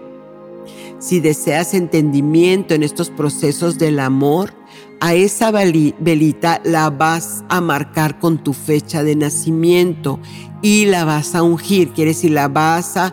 si 0.99 1.21
deseas 1.21 1.75
entendimiento 1.75 2.75
en 2.75 2.83
estos 2.83 3.11
procesos 3.11 3.79
del 3.79 4.00
amor, 4.00 4.55
a 5.00 5.15
esa 5.15 5.50
velita 5.50 6.61
la 6.65 6.91
vas 6.91 7.45
a 7.49 7.61
marcar 7.61 8.19
con 8.19 8.43
tu 8.43 8.53
fecha 8.53 9.03
de 9.03 9.15
nacimiento 9.15 10.19
y 10.62 10.87
la 10.87 11.05
vas 11.05 11.35
a 11.35 11.43
ungir, 11.43 11.91
quiere 11.91 12.12
decir, 12.12 12.31
la 12.31 12.49
vas 12.49 12.97
a, 12.97 13.12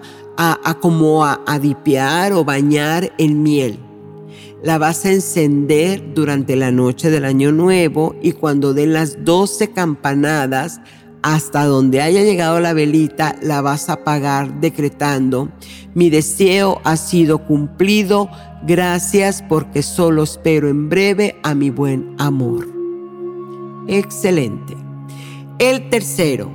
como 0.79 1.25
a, 1.25 1.41
a 1.45 1.59
dipear 1.59 2.33
o 2.33 2.45
bañar 2.45 3.13
en 3.17 3.43
miel. 3.43 3.79
La 4.63 4.77
vas 4.77 5.05
a 5.05 5.11
encender 5.11 6.13
durante 6.13 6.55
la 6.55 6.71
noche 6.71 7.11
del 7.11 7.25
año 7.25 7.51
nuevo 7.51 8.15
y 8.21 8.31
cuando 8.31 8.73
den 8.73 8.93
las 8.93 9.25
12 9.25 9.71
campanadas, 9.71 10.79
hasta 11.23 11.63
donde 11.65 12.01
haya 12.01 12.21
llegado 12.21 12.59
la 12.59 12.73
velita, 12.73 13.37
la 13.41 13.61
vas 13.61 13.89
a 13.89 13.93
apagar 13.93 14.59
decretando, 14.59 15.49
mi 15.95 16.09
deseo 16.09 16.81
ha 16.83 16.97
sido 16.97 17.39
cumplido, 17.47 18.29
gracias 18.67 19.41
porque 19.47 19.83
solo 19.83 20.23
espero 20.23 20.67
en 20.67 20.89
breve 20.89 21.39
a 21.41 21.55
mi 21.55 21.69
buen 21.69 22.13
amor. 22.19 22.67
Excelente. 23.87 24.75
El 25.59 25.89
tercero, 25.89 26.51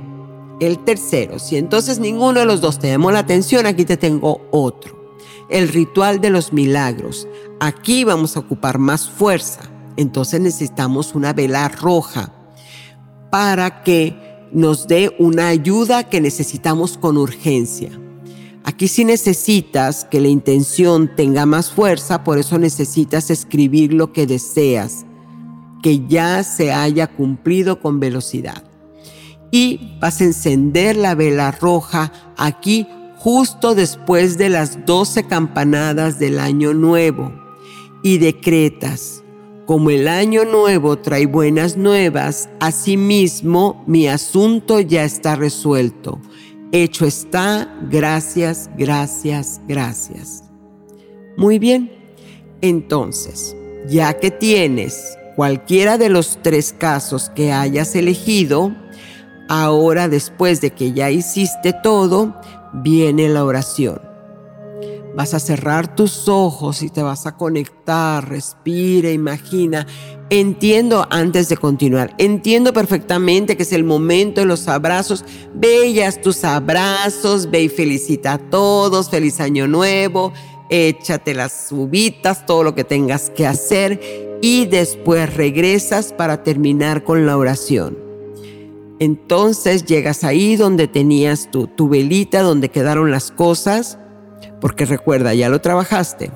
el 0.59 0.77
tercero, 0.83 1.39
si 1.39 1.57
entonces 1.57 1.97
ninguno 1.97 2.39
de 2.39 2.45
los 2.45 2.61
dos 2.61 2.77
te 2.77 2.89
llamó 2.89 3.11
la 3.11 3.19
atención, 3.19 3.65
aquí 3.65 3.85
te 3.85 3.97
tengo 3.97 4.47
otro. 4.51 5.15
El 5.49 5.67
ritual 5.67 6.21
de 6.21 6.29
los 6.29 6.53
milagros. 6.53 7.27
Aquí 7.59 8.03
vamos 8.03 8.37
a 8.37 8.41
ocupar 8.41 8.77
más 8.77 9.09
fuerza. 9.09 9.61
Entonces 9.97 10.39
necesitamos 10.39 11.15
una 11.15 11.33
vela 11.33 11.67
roja 11.69 12.31
para 13.31 13.81
que 13.83 14.28
nos 14.51 14.87
dé 14.87 15.15
una 15.19 15.47
ayuda 15.47 16.03
que 16.09 16.21
necesitamos 16.21 16.97
con 16.97 17.17
urgencia. 17.17 17.91
Aquí 18.63 18.87
sí 18.87 19.05
necesitas 19.05 20.05
que 20.05 20.19
la 20.19 20.27
intención 20.27 21.15
tenga 21.15 21.45
más 21.45 21.71
fuerza, 21.71 22.23
por 22.23 22.37
eso 22.37 22.57
necesitas 22.57 23.29
escribir 23.29 23.93
lo 23.93 24.11
que 24.11 24.27
deseas, 24.27 25.05
que 25.81 26.05
ya 26.07 26.43
se 26.43 26.71
haya 26.71 27.07
cumplido 27.07 27.79
con 27.79 27.99
velocidad. 27.99 28.63
Y 29.51 29.97
vas 29.99 30.21
a 30.21 30.25
encender 30.25 30.97
la 30.97 31.15
vela 31.15 31.51
roja 31.51 32.11
aquí 32.37 32.85
justo 33.17 33.75
después 33.75 34.37
de 34.37 34.49
las 34.49 34.85
12 34.85 35.23
campanadas 35.23 36.19
del 36.19 36.39
año 36.39 36.73
nuevo 36.73 37.33
y 38.03 38.17
decretas, 38.17 39.23
como 39.69 39.91
el 39.91 40.07
año 40.07 40.45
nuevo 40.45 40.97
trae 40.97 41.27
buenas 41.27 41.77
nuevas, 41.77 42.49
asimismo 42.59 43.83
mi 43.85 44.07
asunto 44.07 44.79
ya 44.79 45.03
está 45.03 45.35
resuelto. 45.35 46.19
Hecho 46.71 47.05
está, 47.05 47.71
gracias, 47.87 48.67
gracias, 48.79 49.61
gracias. 49.67 50.45
Muy 51.37 51.59
bien, 51.59 51.91
entonces, 52.61 53.55
ya 53.87 54.15
que 54.15 54.31
tienes 54.31 55.15
cualquiera 55.35 55.99
de 55.99 56.09
los 56.09 56.39
tres 56.41 56.73
casos 56.75 57.29
que 57.35 57.51
hayas 57.51 57.95
elegido, 57.95 58.73
ahora 59.49 60.09
después 60.09 60.61
de 60.61 60.71
que 60.71 60.93
ya 60.93 61.11
hiciste 61.11 61.73
todo, 61.83 62.33
viene 62.73 63.29
la 63.29 63.45
oración. 63.45 64.08
Vas 65.15 65.33
a 65.33 65.39
cerrar 65.39 65.95
tus 65.95 66.27
ojos 66.27 66.83
y 66.83 66.89
te 66.89 67.01
vas 67.01 67.25
a 67.25 67.35
conectar, 67.35 68.29
respira, 68.29 69.11
imagina. 69.11 69.87
Entiendo 70.29 71.07
antes 71.09 71.49
de 71.49 71.57
continuar, 71.57 72.13
entiendo 72.19 72.73
perfectamente 72.73 73.57
que 73.57 73.63
es 73.63 73.73
el 73.73 73.83
momento 73.83 74.41
de 74.41 74.47
los 74.47 74.67
abrazos. 74.67 75.25
Bellas 75.55 76.21
tus 76.21 76.43
abrazos, 76.43 77.49
ve 77.49 77.63
y 77.63 77.69
felicita 77.69 78.33
a 78.33 78.37
todos, 78.37 79.09
feliz 79.09 79.39
año 79.39 79.67
nuevo, 79.67 80.31
échate 80.69 81.33
las 81.33 81.71
uvitas, 81.71 82.45
todo 82.45 82.63
lo 82.63 82.75
que 82.75 82.83
tengas 82.83 83.31
que 83.31 83.47
hacer. 83.47 84.37
Y 84.41 84.67
después 84.67 85.35
regresas 85.35 86.13
para 86.13 86.43
terminar 86.43 87.03
con 87.03 87.25
la 87.25 87.35
oración. 87.35 87.97
Entonces 88.99 89.85
llegas 89.85 90.23
ahí 90.23 90.55
donde 90.55 90.87
tenías 90.87 91.49
tu, 91.49 91.67
tu 91.67 91.89
velita, 91.89 92.41
donde 92.41 92.69
quedaron 92.69 93.11
las 93.11 93.31
cosas 93.31 93.97
porque 94.61 94.85
recuerda, 94.85 95.33
ya 95.33 95.49
lo 95.49 95.61
trabajaste. 95.61 96.31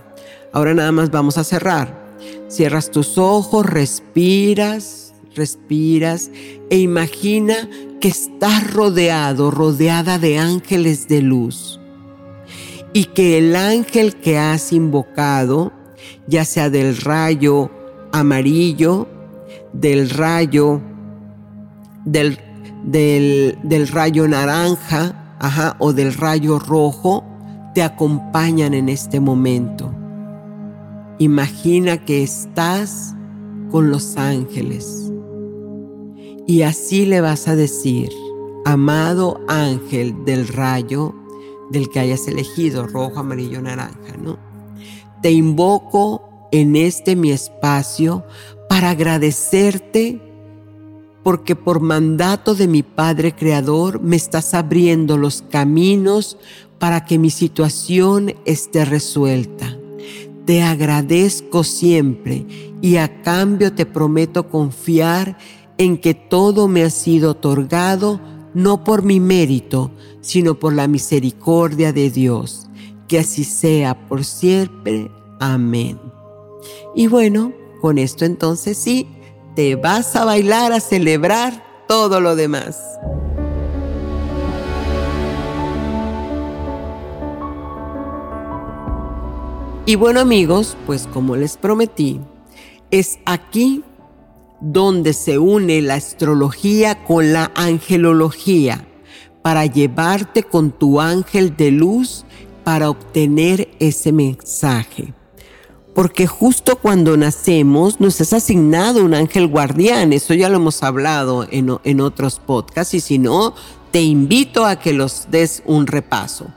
Ahora 0.51 0.73
nada 0.73 0.91
más 0.91 1.09
vamos 1.11 1.37
a 1.37 1.43
cerrar. 1.43 2.03
Cierras 2.47 2.91
tus 2.91 3.17
ojos, 3.17 3.65
respiras, 3.65 5.13
respiras 5.35 6.29
e 6.69 6.77
imagina 6.77 7.69
que 7.99 8.07
estás 8.07 8.71
rodeado, 8.73 9.51
rodeada 9.51 10.19
de 10.19 10.37
ángeles 10.37 11.07
de 11.07 11.21
luz. 11.21 11.79
Y 12.93 13.05
que 13.05 13.39
el 13.39 13.55
ángel 13.55 14.15
que 14.15 14.37
has 14.37 14.71
invocado, 14.71 15.73
ya 16.27 16.45
sea 16.45 16.69
del 16.69 16.97
rayo 16.97 17.71
amarillo, 18.11 19.07
del 19.73 20.09
rayo, 20.11 20.81
del, 22.05 22.37
del, 22.83 23.87
rayo 23.87 24.27
naranja, 24.27 25.35
ajá, 25.39 25.75
o 25.79 25.93
del 25.93 26.13
rayo 26.13 26.59
rojo, 26.59 27.23
te 27.73 27.81
acompañan 27.81 28.73
en 28.73 28.89
este 28.89 29.19
momento. 29.19 29.93
Imagina 31.19 32.03
que 32.03 32.23
estás 32.23 33.15
con 33.71 33.89
los 33.89 34.17
ángeles 34.17 35.11
y 36.45 36.63
así 36.63 37.05
le 37.05 37.21
vas 37.21 37.47
a 37.47 37.55
decir, 37.55 38.09
amado 38.65 39.39
ángel 39.47 40.25
del 40.25 40.47
rayo 40.47 41.15
del 41.71 41.89
que 41.89 41.99
hayas 41.99 42.27
elegido, 42.27 42.85
rojo, 42.85 43.19
amarillo, 43.19 43.61
naranja, 43.61 44.17
¿no? 44.21 44.37
Te 45.21 45.31
invoco 45.31 46.49
en 46.51 46.75
este 46.75 47.15
mi 47.15 47.31
espacio 47.31 48.23
para 48.69 48.91
agradecerte 48.91 50.21
porque 51.23 51.55
por 51.55 51.79
mandato 51.79 52.53
de 52.53 52.67
mi 52.67 52.83
Padre 52.83 53.33
Creador 53.33 54.01
me 54.01 54.17
estás 54.17 54.53
abriendo 54.53 55.17
los 55.17 55.41
caminos 55.41 56.37
para 56.83 57.05
que 57.05 57.17
mi 57.17 57.29
situación 57.29 58.35
esté 58.43 58.83
resuelta. 58.83 59.77
Te 60.45 60.63
agradezco 60.63 61.63
siempre 61.63 62.45
y 62.81 62.97
a 62.97 63.21
cambio 63.21 63.71
te 63.71 63.85
prometo 63.85 64.49
confiar 64.49 65.37
en 65.77 65.97
que 65.97 66.13
todo 66.13 66.67
me 66.67 66.83
ha 66.83 66.89
sido 66.89 67.31
otorgado 67.31 68.19
no 68.53 68.83
por 68.83 69.03
mi 69.03 69.21
mérito, 69.21 69.91
sino 70.19 70.59
por 70.59 70.73
la 70.73 70.89
misericordia 70.89 71.93
de 71.93 72.09
Dios. 72.09 72.67
Que 73.07 73.19
así 73.19 73.45
sea 73.45 74.09
por 74.09 74.25
siempre. 74.25 75.09
Amén. 75.39 75.97
Y 76.97 77.07
bueno, 77.07 77.53
con 77.79 77.97
esto 77.97 78.25
entonces 78.25 78.77
sí, 78.77 79.07
te 79.55 79.77
vas 79.77 80.17
a 80.17 80.25
bailar, 80.25 80.73
a 80.73 80.81
celebrar 80.81 81.63
todo 81.87 82.19
lo 82.19 82.35
demás. 82.35 82.77
Y 89.85 89.95
bueno 89.95 90.21
amigos, 90.21 90.77
pues 90.85 91.09
como 91.11 91.35
les 91.35 91.57
prometí, 91.57 92.21
es 92.89 93.19
aquí 93.25 93.83
donde 94.61 95.11
se 95.11 95.39
une 95.39 95.81
la 95.81 95.95
astrología 95.95 97.03
con 97.03 97.33
la 97.33 97.51
angelología 97.53 98.87
para 99.41 99.65
llevarte 99.65 100.43
con 100.43 100.71
tu 100.71 101.01
ángel 101.01 101.57
de 101.57 101.71
luz 101.71 102.23
para 102.63 102.89
obtener 102.89 103.71
ese 103.81 104.13
mensaje. 104.13 105.13
Porque 105.93 106.27
justo 106.27 106.77
cuando 106.77 107.17
nacemos 107.17 107.99
nos 107.99 108.21
es 108.21 108.31
asignado 108.31 109.03
un 109.03 109.13
ángel 109.13 109.47
guardián, 109.47 110.13
eso 110.13 110.33
ya 110.33 110.47
lo 110.47 110.55
hemos 110.55 110.81
hablado 110.81 111.45
en, 111.51 111.77
en 111.83 111.99
otros 111.99 112.39
podcasts 112.39 112.93
y 112.93 113.01
si 113.01 113.19
no, 113.19 113.53
te 113.91 114.01
invito 114.01 114.65
a 114.65 114.77
que 114.77 114.93
los 114.93 115.29
des 115.29 115.61
un 115.65 115.87
repaso. 115.87 116.47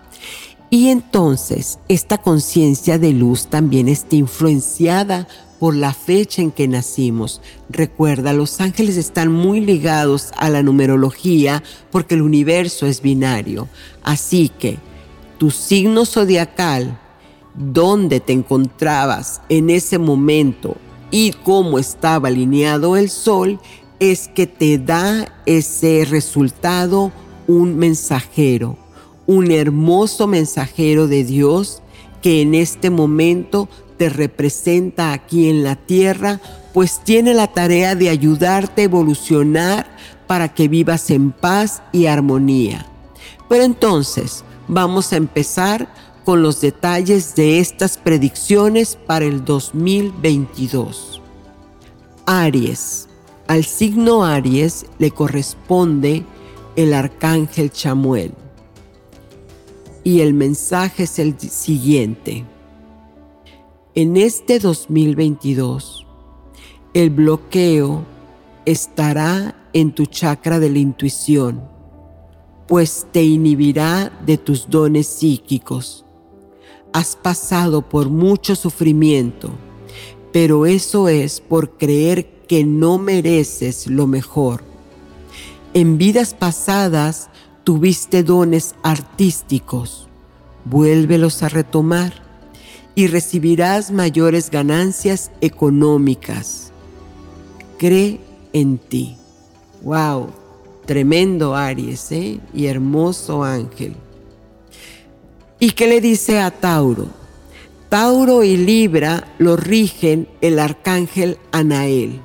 Y 0.69 0.89
entonces 0.89 1.79
esta 1.89 2.19
conciencia 2.19 2.99
de 2.99 3.13
luz 3.13 3.47
también 3.47 3.89
está 3.89 4.17
influenciada 4.17 5.29
por 5.61 5.75
la 5.75 5.95
fecha 5.95 6.43
en 6.43 6.51
que 6.51 6.69
nacimos. 6.69 7.41
Recuerda, 7.69 8.33
los 8.33 8.61
ángeles 8.61 8.97
están 8.97 9.33
muy 9.33 9.61
ligados 9.61 10.33
a 10.37 10.51
la 10.51 10.63
numerología 10.63 11.63
porque 11.91 12.15
el 12.15 12.23
universo 12.23 12.87
es 12.87 13.01
binario. 13.01 13.69
Así 14.03 14.49
que 14.49 14.79
tu 15.39 15.51
signo 15.51 16.05
zodiacal, 16.05 16.99
donde 17.55 18.21
te 18.21 18.33
encontrabas 18.33 19.41
en 19.49 19.71
ese 19.71 19.99
momento 19.99 20.77
y 21.11 21.33
cómo 21.45 21.79
estaba 21.79 22.29
alineado 22.29 22.97
el 22.97 23.09
sol, 23.09 23.61
es 24.01 24.29
que 24.29 24.47
te 24.47 24.79
da 24.79 25.33
ese 25.47 26.05
resultado 26.05 27.13
un 27.47 27.77
mensajero 27.79 28.77
un 29.27 29.51
hermoso 29.51 30.27
mensajero 30.27 31.09
de 31.09 31.25
Dios 31.25 31.83
que 32.23 32.43
en 32.43 32.55
este 32.55 32.91
momento 32.91 33.69
te 33.97 34.09
representa 34.09 35.13
aquí 35.13 35.49
en 35.49 35.63
la 35.63 35.77
tierra, 35.77 36.41
pues 36.73 37.01
tiene 37.03 37.35
la 37.35 37.53
tarea 37.53 37.95
de 37.95 38.11
ayudarte 38.11 38.83
a 38.83 38.85
evolucionar 38.85 39.87
para 40.27 40.53
que 40.53 40.69
vivas 40.69 41.11
en 41.11 41.33
paz 41.33 41.83
y 41.93 42.07
armonía. 42.07 42.87
Pero 43.49 43.65
entonces 43.65 44.45
vamos 44.69 45.13
a 45.13 45.17
empezar 45.17 45.89
con 46.25 46.43
los 46.43 46.61
detalles 46.61 47.35
de 47.37 47.61
estas 47.61 47.97
predicciones 47.97 48.99
para 49.07 49.25
el 49.25 49.45
2022. 49.45 51.23
Aries. 52.27 53.09
Al 53.47 53.65
signo 53.65 54.25
Aries 54.25 54.87
le 54.99 55.13
corresponde 55.13 56.25
el 56.75 56.93
arcángel 56.93 57.71
Chamuel 57.71 58.35
y 60.07 60.21
el 60.21 60.35
mensaje 60.35 61.03
es 61.03 61.19
el 61.19 61.37
siguiente. 61.37 62.45
en 63.97 64.17
este 64.17 64.61
2022, 64.61 66.07
el 66.95 67.11
bloqueo 67.11 68.05
estará 68.67 69.57
en 69.73 69.91
tu 69.91 70.07
chakra 70.07 70.61
de 70.61 70.71
la 70.71 70.79
intuición, 70.79 71.61
pues 72.69 73.09
te 73.11 73.25
inhibirá 73.25 74.17
de 74.25 74.39
tus 74.39 74.71
dones 74.71 75.09
psíquicos. 75.09 76.05
Has 76.93 77.17
pasado 77.17 77.83
por 77.83 78.09
mucho 78.09 78.55
sufrimiento, 78.55 79.51
pero 80.33 80.67
eso 80.67 81.09
es 81.09 81.41
por 81.41 81.79
creer 81.79 82.29
que 82.47 82.63
no 82.63 82.99
mereces 82.99 83.89
lo 83.89 84.07
mejor. 84.07 84.63
En 85.75 85.99
vidas 85.99 86.33
pasadas 86.33 87.29
tuviste 87.67 88.23
dones 88.23 88.77
artísticos, 88.85 90.07
vuélvelos 90.67 91.43
a 91.43 91.49
retomar 91.49 92.13
y 92.95 93.09
recibirás 93.09 93.91
mayores 93.91 94.53
ganancias 94.53 95.33
económicas. 95.41 96.71
Cree 97.77 98.21
en 98.53 98.79
ti. 98.79 99.17
¡Wow! 99.83 100.29
Tremendo 100.87 101.57
Aries, 101.57 102.13
¿eh? 102.13 102.39
Y 102.55 102.67
hermoso 102.67 103.43
ángel. 103.43 103.97
¿Y 105.59 105.73
qué 105.73 105.89
le 105.89 106.01
dice 106.01 106.39
a 106.39 106.53
Tauro? 106.53 107.09
Tauro 107.89 108.45
y 108.45 108.57
Libra 108.57 109.35
lo 109.39 109.57
rigen 109.57 110.29
el 110.41 110.61
arcángel 110.61 111.37
Anael. 111.51 112.21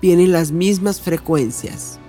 Tienen 0.00 0.32
las 0.32 0.50
mismas 0.50 1.00
frecuencias. 1.00 2.00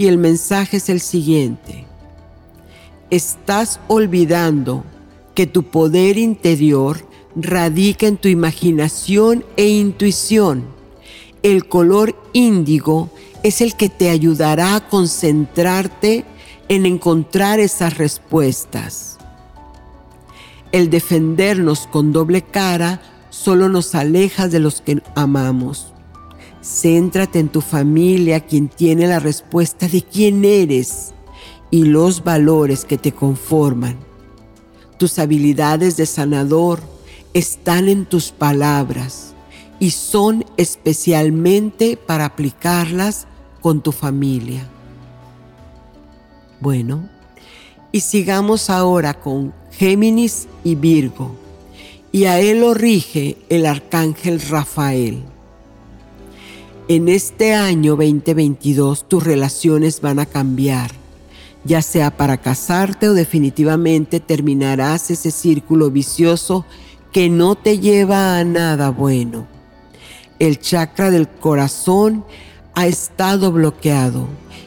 Y 0.00 0.06
el 0.06 0.16
mensaje 0.16 0.78
es 0.78 0.88
el 0.88 0.98
siguiente. 0.98 1.84
Estás 3.10 3.80
olvidando 3.86 4.82
que 5.34 5.46
tu 5.46 5.64
poder 5.64 6.16
interior 6.16 7.04
radica 7.36 8.06
en 8.06 8.16
tu 8.16 8.28
imaginación 8.28 9.44
e 9.58 9.68
intuición. 9.68 10.64
El 11.42 11.68
color 11.68 12.16
índigo 12.32 13.10
es 13.42 13.60
el 13.60 13.76
que 13.76 13.90
te 13.90 14.08
ayudará 14.08 14.74
a 14.74 14.88
concentrarte 14.88 16.24
en 16.70 16.86
encontrar 16.86 17.60
esas 17.60 17.98
respuestas. 17.98 19.18
El 20.72 20.88
defendernos 20.88 21.86
con 21.86 22.10
doble 22.10 22.40
cara 22.40 23.02
solo 23.28 23.68
nos 23.68 23.94
aleja 23.94 24.48
de 24.48 24.60
los 24.60 24.80
que 24.80 25.02
amamos. 25.14 25.92
Céntrate 26.62 27.38
en 27.38 27.48
tu 27.48 27.60
familia, 27.60 28.40
quien 28.40 28.68
tiene 28.68 29.06
la 29.06 29.18
respuesta 29.18 29.88
de 29.88 30.02
quién 30.02 30.44
eres 30.44 31.12
y 31.70 31.84
los 31.84 32.22
valores 32.22 32.84
que 32.84 32.98
te 32.98 33.12
conforman. 33.12 33.96
Tus 34.98 35.18
habilidades 35.18 35.96
de 35.96 36.04
sanador 36.04 36.80
están 37.32 37.88
en 37.88 38.04
tus 38.04 38.32
palabras 38.32 39.34
y 39.78 39.90
son 39.90 40.44
especialmente 40.58 41.96
para 41.96 42.26
aplicarlas 42.26 43.26
con 43.60 43.82
tu 43.82 43.92
familia. 43.92 44.68
Bueno, 46.60 47.08
y 47.90 48.00
sigamos 48.00 48.68
ahora 48.68 49.14
con 49.14 49.54
Géminis 49.72 50.46
y 50.62 50.74
Virgo, 50.74 51.34
y 52.12 52.24
a 52.24 52.38
él 52.40 52.60
lo 52.60 52.74
rige 52.74 53.38
el 53.48 53.64
arcángel 53.64 54.40
Rafael. 54.40 55.22
En 56.90 57.08
este 57.08 57.54
año 57.54 57.92
2022 57.92 59.08
tus 59.08 59.22
relaciones 59.22 60.00
van 60.00 60.18
a 60.18 60.26
cambiar 60.26 60.90
ya 61.62 61.82
sea 61.82 62.16
para 62.16 62.38
casarte 62.38 63.08
o 63.08 63.14
definitivamente 63.14 64.18
terminarás 64.18 65.12
ese 65.12 65.30
círculo 65.30 65.92
vicioso 65.92 66.64
que 67.12 67.28
no 67.28 67.54
te 67.54 67.78
lleva 67.78 68.38
a 68.38 68.44
nada 68.44 68.90
bueno. 68.90 69.46
El 70.40 70.58
chakra 70.58 71.12
del 71.12 71.28
corazón 71.28 72.24
ha 72.74 72.88
estado 72.88 73.52
bloqueado 73.52 74.26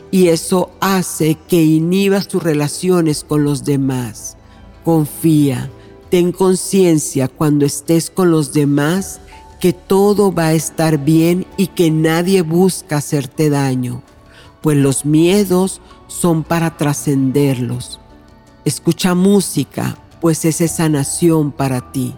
y 0.10 0.30
eso 0.30 0.72
hace 0.80 1.38
que 1.50 1.62
inhibas 1.62 2.30
tus 2.30 2.42
relaciones 2.42 3.26
con 3.26 3.44
los 3.44 3.66
demás. 3.66 4.38
Confía, 4.86 5.70
ten 6.10 6.32
conciencia 6.32 7.28
cuando 7.28 7.66
estés 7.66 8.10
con 8.10 8.32
los 8.32 8.54
demás 8.54 9.20
que 9.64 9.72
todo 9.72 10.34
va 10.34 10.48
a 10.48 10.54
estar 10.56 10.98
bien 10.98 11.46
y 11.56 11.68
que 11.68 11.90
nadie 11.90 12.42
busca 12.42 12.98
hacerte 12.98 13.50
daño, 13.50 14.04
pues 14.62 14.76
los 14.76 15.06
miedos 15.06 15.80
son 16.08 16.44
para 16.44 16.76
trascenderlos. 16.76 18.02
Escucha 18.66 19.16
música, 19.16 19.98
pues 20.20 20.44
es 20.44 20.58
sanación 20.70 21.54
para 21.54 21.94
ti. 21.94 22.14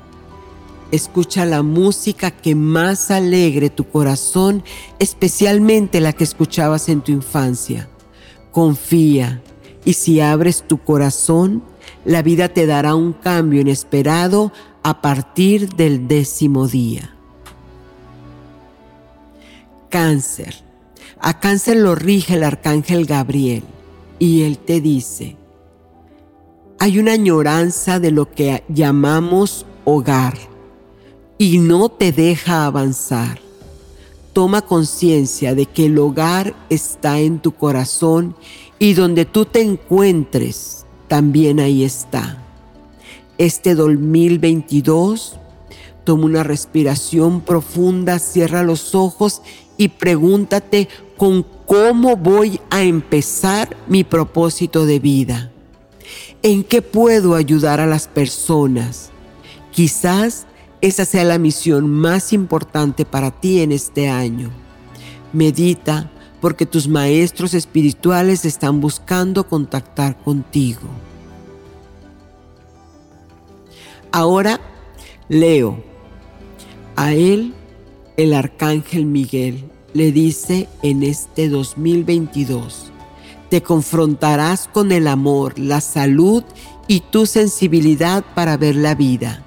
Escucha 0.89 1.45
la 1.45 1.61
música 1.61 2.31
que 2.31 2.55
más 2.55 3.11
alegre 3.11 3.69
tu 3.69 3.87
corazón, 3.87 4.63
especialmente 4.97 6.01
la 6.01 6.13
que 6.13 6.23
escuchabas 6.23 6.89
en 6.89 7.01
tu 7.01 7.11
infancia. 7.11 7.87
Confía 8.49 9.43
y 9.85 9.93
si 9.93 10.19
abres 10.19 10.63
tu 10.67 10.79
corazón, 10.79 11.61
la 12.05 12.23
vida 12.23 12.49
te 12.49 12.65
dará 12.65 12.95
un 12.95 13.13
cambio 13.13 13.61
inesperado 13.61 14.51
a 14.81 15.03
partir 15.03 15.75
del 15.75 16.07
décimo 16.07 16.67
día. 16.67 17.14
Cáncer. 19.89 20.55
A 21.19 21.39
cáncer 21.39 21.77
lo 21.77 21.95
rige 21.95 22.35
el 22.35 22.43
arcángel 22.43 23.05
Gabriel 23.05 23.63
y 24.19 24.43
Él 24.43 24.57
te 24.57 24.81
dice, 24.81 25.37
hay 26.79 26.99
una 26.99 27.13
añoranza 27.13 27.99
de 27.99 28.11
lo 28.11 28.31
que 28.31 28.63
llamamos 28.67 29.65
hogar 29.85 30.37
y 31.37 31.57
no 31.59 31.89
te 31.89 32.11
deja 32.11 32.65
avanzar. 32.65 33.39
Toma 34.33 34.61
conciencia 34.61 35.55
de 35.55 35.65
que 35.65 35.85
el 35.85 35.97
hogar 35.97 36.53
está 36.69 37.19
en 37.19 37.39
tu 37.39 37.53
corazón 37.53 38.35
y 38.79 38.93
donde 38.93 39.25
tú 39.25 39.45
te 39.45 39.61
encuentres, 39.61 40.85
también 41.07 41.59
ahí 41.59 41.83
está. 41.83 42.43
Este 43.37 43.75
2022, 43.75 45.39
toma 46.05 46.25
una 46.25 46.43
respiración 46.43 47.41
profunda, 47.41 48.19
cierra 48.19 48.63
los 48.63 48.95
ojos 48.95 49.41
y 49.75 49.89
pregúntate 49.89 50.87
con 51.17 51.45
cómo 51.65 52.15
voy 52.15 52.61
a 52.69 52.83
empezar 52.83 53.75
mi 53.87 54.03
propósito 54.03 54.85
de 54.85 54.99
vida. 54.99 55.51
¿En 56.43 56.63
qué 56.63 56.81
puedo 56.81 57.35
ayudar 57.35 57.79
a 57.79 57.87
las 57.87 58.07
personas? 58.07 59.09
Quizás 59.71 60.45
esa 60.79 61.03
sea 61.03 61.23
la 61.23 61.39
misión 61.39 61.89
más 61.89 62.31
importante 62.31 63.03
para 63.03 63.31
ti 63.31 63.61
en 63.61 63.71
este 63.71 64.07
año. 64.07 64.51
Medita 65.33 66.11
porque 66.39 66.67
tus 66.67 66.87
maestros 66.87 67.55
espirituales 67.55 68.45
están 68.45 68.79
buscando 68.79 69.47
contactar 69.47 70.15
contigo. 70.23 70.87
Ahora 74.11 74.61
leo. 75.27 75.94
A 76.95 77.13
él 77.13 77.53
el 78.15 78.33
arcángel 78.33 79.05
Miguel 79.05 79.65
le 79.93 80.13
dice 80.13 80.69
en 80.81 81.03
este 81.03 81.49
2022, 81.49 82.91
te 83.49 83.61
confrontarás 83.61 84.69
con 84.71 84.93
el 84.93 85.07
amor, 85.07 85.59
la 85.59 85.81
salud 85.81 86.43
y 86.87 87.01
tu 87.01 87.25
sensibilidad 87.25 88.23
para 88.33 88.55
ver 88.55 88.77
la 88.77 88.95
vida. 88.95 89.43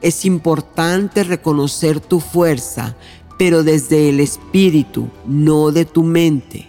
Es 0.00 0.24
importante 0.24 1.24
reconocer 1.24 1.98
tu 1.98 2.20
fuerza, 2.20 2.96
pero 3.36 3.64
desde 3.64 4.08
el 4.08 4.20
espíritu, 4.20 5.08
no 5.26 5.72
de 5.72 5.84
tu 5.84 6.04
mente. 6.04 6.68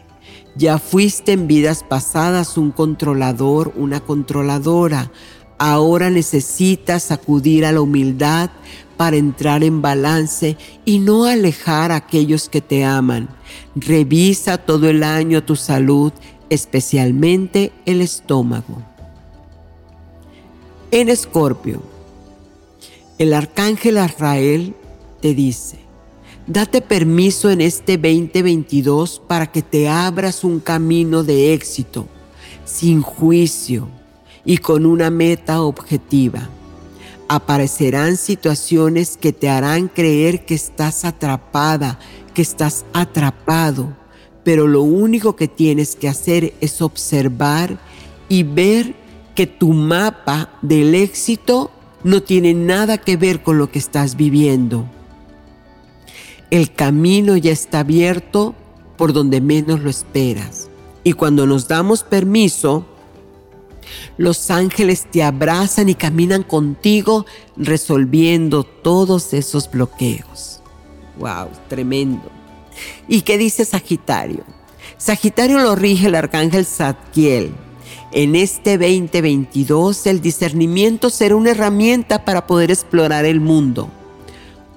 Ya 0.56 0.80
fuiste 0.80 1.34
en 1.34 1.48
vidas 1.48 1.84
pasadas 1.84 2.58
un 2.58 2.72
controlador, 2.72 3.72
una 3.76 4.00
controladora. 4.00 5.12
Ahora 5.60 6.10
necesitas 6.10 7.12
acudir 7.12 7.66
a 7.66 7.72
la 7.72 7.82
humildad 7.82 8.50
para 8.98 9.18
entrar 9.18 9.64
en 9.64 9.82
balance 9.82 10.58
y 10.86 11.00
no 11.00 11.26
alejar 11.26 11.92
a 11.92 11.98
aquellos 11.98 12.50
que 12.50 12.62
te 12.62 12.84
aman. 12.84 13.30
Revisa 13.76 14.58
todo 14.58 14.90
el 14.90 15.04
año 15.04 15.44
tu 15.44 15.56
salud, 15.56 16.14
especialmente 16.50 17.72
el 17.86 18.02
estómago. 18.02 18.82
En 20.92 21.10
Escorpio, 21.10 21.82
el 23.18 23.34
arcángel 23.34 23.98
Azrael 23.98 24.76
te 25.22 25.34
dice, 25.34 25.80
date 26.46 26.82
permiso 26.82 27.50
en 27.50 27.62
este 27.62 27.98
2022 27.98 29.22
para 29.28 29.52
que 29.52 29.62
te 29.62 29.90
abras 29.90 30.44
un 30.44 30.60
camino 30.60 31.24
de 31.24 31.54
éxito, 31.54 32.08
sin 32.66 33.02
juicio 33.02 33.88
y 34.46 34.58
con 34.58 34.86
una 34.86 35.10
meta 35.10 35.62
objetiva 35.62 36.50
aparecerán 37.36 38.16
situaciones 38.16 39.18
que 39.18 39.34
te 39.34 39.50
harán 39.50 39.88
creer 39.88 40.46
que 40.46 40.54
estás 40.54 41.04
atrapada, 41.04 41.98
que 42.36 42.44
estás 42.44 42.86
atrapado, 42.94 43.96
pero 44.44 44.68
lo 44.68 44.84
único 44.84 45.36
que 45.36 45.48
tienes 45.48 45.96
que 45.96 46.08
hacer 46.08 46.54
es 46.62 46.80
observar 46.82 47.80
y 48.30 48.44
ver 48.44 48.94
que 49.34 49.48
tu 49.48 49.74
mapa 49.74 50.52
del 50.62 50.94
éxito 50.94 51.72
no 52.04 52.22
tiene 52.22 52.54
nada 52.54 53.00
que 53.00 53.18
ver 53.18 53.42
con 53.42 53.58
lo 53.58 53.72
que 53.72 53.80
estás 53.80 54.16
viviendo. 54.16 54.86
El 56.52 56.72
camino 56.72 57.36
ya 57.36 57.52
está 57.52 57.80
abierto 57.80 58.54
por 58.96 59.12
donde 59.12 59.42
menos 59.42 59.80
lo 59.80 59.90
esperas. 59.90 60.70
Y 61.04 61.14
cuando 61.14 61.48
nos 61.48 61.68
damos 61.68 62.04
permiso, 62.04 62.86
los 64.18 64.52
ángeles 64.52 65.08
te 65.12 65.24
abrazan 65.24 65.90
y 65.90 65.96
caminan 65.96 66.44
contigo 66.44 67.26
resolviendo 67.56 68.64
todos 68.64 69.34
esos 69.34 69.70
bloqueos. 69.70 70.62
¡Wow! 71.18 71.50
Tremendo. 71.70 72.32
¿Y 73.08 73.22
qué 73.22 73.38
dice 73.38 73.66
Sagitario? 73.66 74.44
Sagitario 74.98 75.60
lo 75.60 75.76
rige 75.76 76.08
el 76.08 76.16
arcángel 76.16 76.66
Zadkiel. 76.66 77.54
En 78.12 78.36
este 78.36 78.78
2022 78.78 80.06
el 80.08 80.22
discernimiento 80.22 81.10
será 81.10 81.36
una 81.36 81.52
herramienta 81.52 82.26
para 82.26 82.46
poder 82.46 82.72
explorar 82.72 83.26
el 83.26 83.42
mundo. 83.42 83.90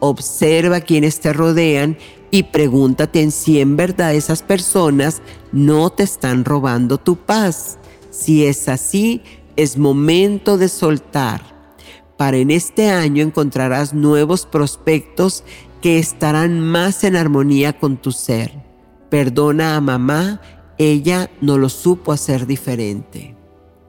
Observa 0.00 0.80
quienes 0.80 1.20
te 1.20 1.32
rodean 1.32 1.98
y 2.30 2.44
pregúntate 2.44 3.22
en 3.22 3.30
si 3.30 3.60
en 3.60 3.76
verdad 3.76 4.14
esas 4.14 4.42
personas 4.42 5.22
no 5.52 5.90
te 5.90 6.02
están 6.02 6.44
robando 6.44 6.98
tu 6.98 7.16
paz. 7.16 7.78
Si 8.18 8.46
es 8.46 8.68
así, 8.70 9.20
es 9.56 9.76
momento 9.76 10.56
de 10.56 10.70
soltar. 10.70 11.42
Para 12.16 12.38
en 12.38 12.50
este 12.50 12.88
año 12.88 13.22
encontrarás 13.22 13.92
nuevos 13.92 14.46
prospectos 14.46 15.44
que 15.82 15.98
estarán 15.98 16.60
más 16.60 17.04
en 17.04 17.14
armonía 17.14 17.78
con 17.78 17.98
tu 17.98 18.12
ser. 18.12 18.52
Perdona 19.10 19.76
a 19.76 19.82
mamá, 19.82 20.40
ella 20.78 21.30
no 21.42 21.58
lo 21.58 21.68
supo 21.68 22.10
hacer 22.10 22.46
diferente. 22.46 23.36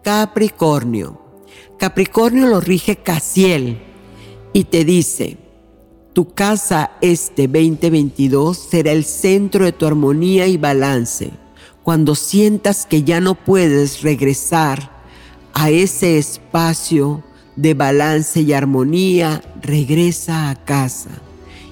Capricornio. 0.03 1.21
Capricornio 1.79 2.47
lo 2.47 2.59
rige 2.59 2.97
Casiel 2.97 3.77
y 4.51 4.65
te 4.65 4.83
dice, 4.83 5.37
tu 6.11 6.33
casa 6.33 6.91
este 6.99 7.47
2022 7.47 8.57
será 8.57 8.91
el 8.91 9.05
centro 9.05 9.63
de 9.63 9.71
tu 9.71 9.85
armonía 9.85 10.47
y 10.47 10.57
balance. 10.57 11.31
Cuando 11.87 12.15
sientas 12.15 12.85
que 12.85 13.03
ya 13.03 13.21
no 13.21 13.33
puedes 13.33 14.01
regresar 14.01 14.91
a 15.53 15.69
ese 15.69 16.17
espacio 16.17 17.23
de 17.55 17.75
balance 17.75 18.41
y 18.41 18.51
armonía, 18.51 19.41
regresa 19.61 20.49
a 20.49 20.55
casa. 20.55 21.11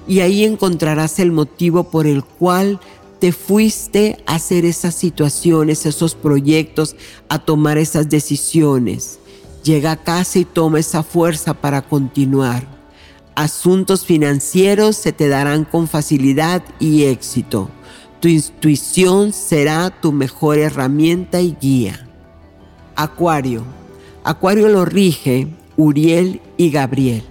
Y 0.08 0.20
ahí 0.20 0.44
encontrarás 0.44 1.18
el 1.18 1.32
motivo 1.32 1.90
por 1.90 2.06
el 2.06 2.24
cual 2.24 2.80
te 3.18 3.30
fuiste 3.30 4.16
a 4.24 4.36
hacer 4.36 4.64
esas 4.64 4.94
situaciones, 4.94 5.84
esos 5.84 6.14
proyectos, 6.14 6.96
a 7.28 7.38
tomar 7.38 7.76
esas 7.76 8.08
decisiones. 8.08 9.18
Llega 9.64 9.90
a 9.90 10.02
casa 10.02 10.38
y 10.38 10.46
toma 10.46 10.80
esa 10.80 11.02
fuerza 11.02 11.52
para 11.52 11.82
continuar. 11.82 12.66
Asuntos 13.34 14.06
financieros 14.06 14.96
se 14.96 15.12
te 15.12 15.28
darán 15.28 15.66
con 15.66 15.86
facilidad 15.86 16.64
y 16.80 17.04
éxito. 17.04 17.68
Tu 18.26 18.30
intuición 18.30 19.32
será 19.32 19.88
tu 19.88 20.10
mejor 20.10 20.58
herramienta 20.58 21.40
y 21.40 21.56
guía. 21.60 22.08
Acuario. 22.96 23.62
Acuario 24.24 24.66
lo 24.66 24.84
rige 24.84 25.46
Uriel 25.76 26.40
y 26.56 26.70
Gabriel 26.70 27.22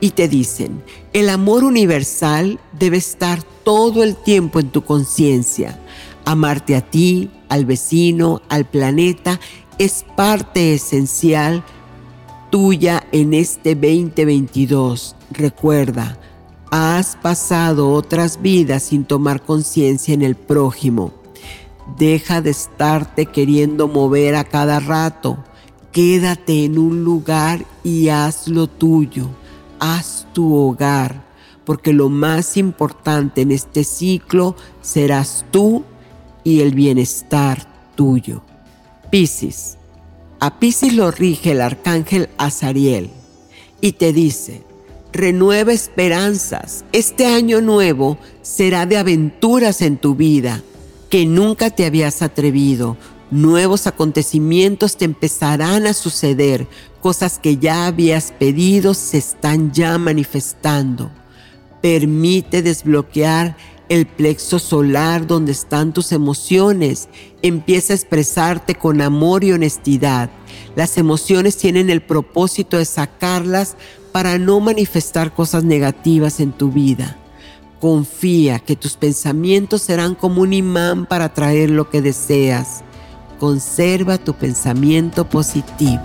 y 0.00 0.10
te 0.12 0.28
dicen, 0.28 0.82
el 1.12 1.28
amor 1.28 1.64
universal 1.64 2.58
debe 2.78 2.96
estar 2.96 3.42
todo 3.64 4.02
el 4.02 4.16
tiempo 4.16 4.60
en 4.60 4.70
tu 4.70 4.82
conciencia. 4.82 5.78
Amarte 6.24 6.76
a 6.76 6.82
ti, 6.82 7.30
al 7.48 7.64
vecino, 7.64 8.42
al 8.48 8.66
planeta, 8.66 9.40
es 9.78 10.04
parte 10.16 10.74
esencial 10.74 11.64
tuya 12.50 13.06
en 13.12 13.32
este 13.32 13.74
2022. 13.74 15.16
Recuerda, 15.30 16.18
has 16.70 17.16
pasado 17.16 17.92
otras 17.92 18.40
vidas 18.42 18.84
sin 18.84 19.04
tomar 19.04 19.42
conciencia 19.42 20.14
en 20.14 20.22
el 20.22 20.34
prójimo. 20.34 21.12
Deja 21.96 22.40
de 22.40 22.50
estarte 22.50 23.26
queriendo 23.26 23.88
mover 23.88 24.36
a 24.36 24.44
cada 24.44 24.80
rato. 24.80 25.38
Quédate 25.92 26.64
en 26.64 26.78
un 26.78 27.04
lugar 27.04 27.64
y 27.82 28.08
haz 28.08 28.48
lo 28.48 28.66
tuyo 28.66 29.28
haz 29.78 30.26
tu 30.32 30.54
hogar, 30.54 31.24
porque 31.64 31.92
lo 31.92 32.08
más 32.08 32.56
importante 32.56 33.42
en 33.42 33.52
este 33.52 33.84
ciclo 33.84 34.56
serás 34.80 35.44
tú 35.50 35.84
y 36.44 36.60
el 36.60 36.74
bienestar 36.74 37.66
tuyo. 37.94 38.42
Piscis. 39.10 39.76
A 40.40 40.58
Piscis 40.58 40.94
lo 40.94 41.10
rige 41.10 41.52
el 41.52 41.60
arcángel 41.60 42.28
Azariel 42.38 43.10
y 43.80 43.92
te 43.92 44.12
dice, 44.12 44.62
renueva 45.12 45.72
esperanzas. 45.72 46.84
Este 46.92 47.26
año 47.26 47.60
nuevo 47.60 48.18
será 48.42 48.86
de 48.86 48.98
aventuras 48.98 49.82
en 49.82 49.96
tu 49.96 50.14
vida 50.14 50.62
que 51.10 51.26
nunca 51.26 51.70
te 51.70 51.86
habías 51.86 52.22
atrevido. 52.22 52.96
Nuevos 53.30 53.86
acontecimientos 53.86 54.96
te 54.96 55.04
empezarán 55.04 55.86
a 55.86 55.92
suceder, 55.92 56.66
cosas 57.00 57.38
que 57.38 57.56
ya 57.58 57.86
habías 57.86 58.32
pedido 58.32 58.94
se 58.94 59.18
están 59.18 59.72
ya 59.72 59.98
manifestando. 59.98 61.10
Permite 61.82 62.62
desbloquear 62.62 63.56
el 63.88 64.06
plexo 64.06 64.58
solar 64.58 65.26
donde 65.26 65.52
están 65.52 65.92
tus 65.92 66.12
emociones. 66.12 67.08
Empieza 67.42 67.92
a 67.92 67.96
expresarte 67.96 68.74
con 68.74 69.00
amor 69.00 69.44
y 69.44 69.52
honestidad. 69.52 70.30
Las 70.74 70.98
emociones 70.98 71.56
tienen 71.56 71.90
el 71.90 72.02
propósito 72.02 72.76
de 72.78 72.84
sacarlas 72.84 73.76
para 74.18 74.36
no 74.36 74.58
manifestar 74.58 75.32
cosas 75.32 75.62
negativas 75.62 76.40
en 76.40 76.50
tu 76.50 76.72
vida. 76.72 77.16
Confía 77.78 78.58
que 78.58 78.74
tus 78.74 78.96
pensamientos 78.96 79.82
serán 79.82 80.16
como 80.16 80.42
un 80.42 80.52
imán 80.52 81.06
para 81.06 81.26
atraer 81.26 81.70
lo 81.70 81.88
que 81.88 82.02
deseas. 82.02 82.82
Conserva 83.38 84.18
tu 84.18 84.34
pensamiento 84.34 85.28
positivo. 85.28 86.02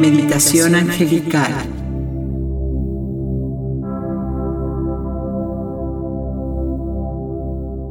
Meditación 0.00 0.76
angelical. 0.76 1.85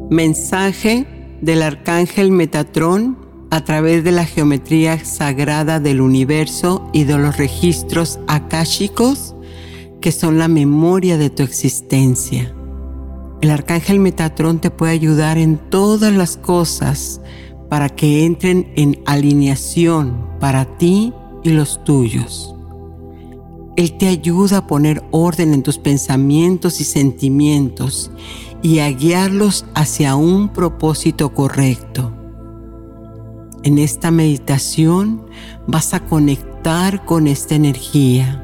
Mensaje 0.10 1.08
del 1.42 1.64
arcángel 1.64 2.32
Metatrón 2.32 3.18
a 3.50 3.66
través 3.66 4.04
de 4.04 4.12
la 4.12 4.26
geometría 4.26 5.04
sagrada 5.04 5.80
del 5.80 6.00
universo 6.00 6.88
y 6.94 7.06
de 7.06 7.18
los 7.18 7.38
registros 7.38 8.20
akáshicos 8.28 9.36
que 10.02 10.12
son 10.12 10.38
la 10.38 10.48
memoria 10.48 11.18
de 11.18 11.32
tu 11.32 11.42
existencia. 11.42 12.54
El 13.42 13.50
arcángel 13.50 14.00
Metatrón 14.00 14.60
te 14.60 14.70
puede 14.70 14.94
ayudar 14.94 15.40
en 15.40 15.58
todas 15.58 16.14
las 16.14 16.38
cosas 16.38 17.20
para 17.68 17.90
que 17.90 18.26
entren 18.26 18.72
en 18.76 19.02
alineación 19.08 20.30
para 20.40 20.78
ti 20.78 21.14
y 21.44 21.50
los 21.50 21.84
tuyos. 21.84 22.56
Él 23.76 23.98
te 23.98 24.08
ayuda 24.08 24.58
a 24.58 24.68
poner 24.68 25.04
orden 25.12 25.54
en 25.54 25.64
tus 25.64 25.80
pensamientos 25.80 26.80
y 26.80 26.84
sentimientos 26.84 28.12
y 28.66 28.80
a 28.80 28.90
guiarlos 28.90 29.64
hacia 29.76 30.16
un 30.16 30.50
propósito 30.50 31.36
correcto. 31.36 32.12
En 33.62 33.78
esta 33.78 34.10
meditación 34.10 35.24
vas 35.68 35.94
a 35.94 36.00
conectar 36.00 37.06
con 37.06 37.28
esta 37.28 37.54
energía. 37.54 38.44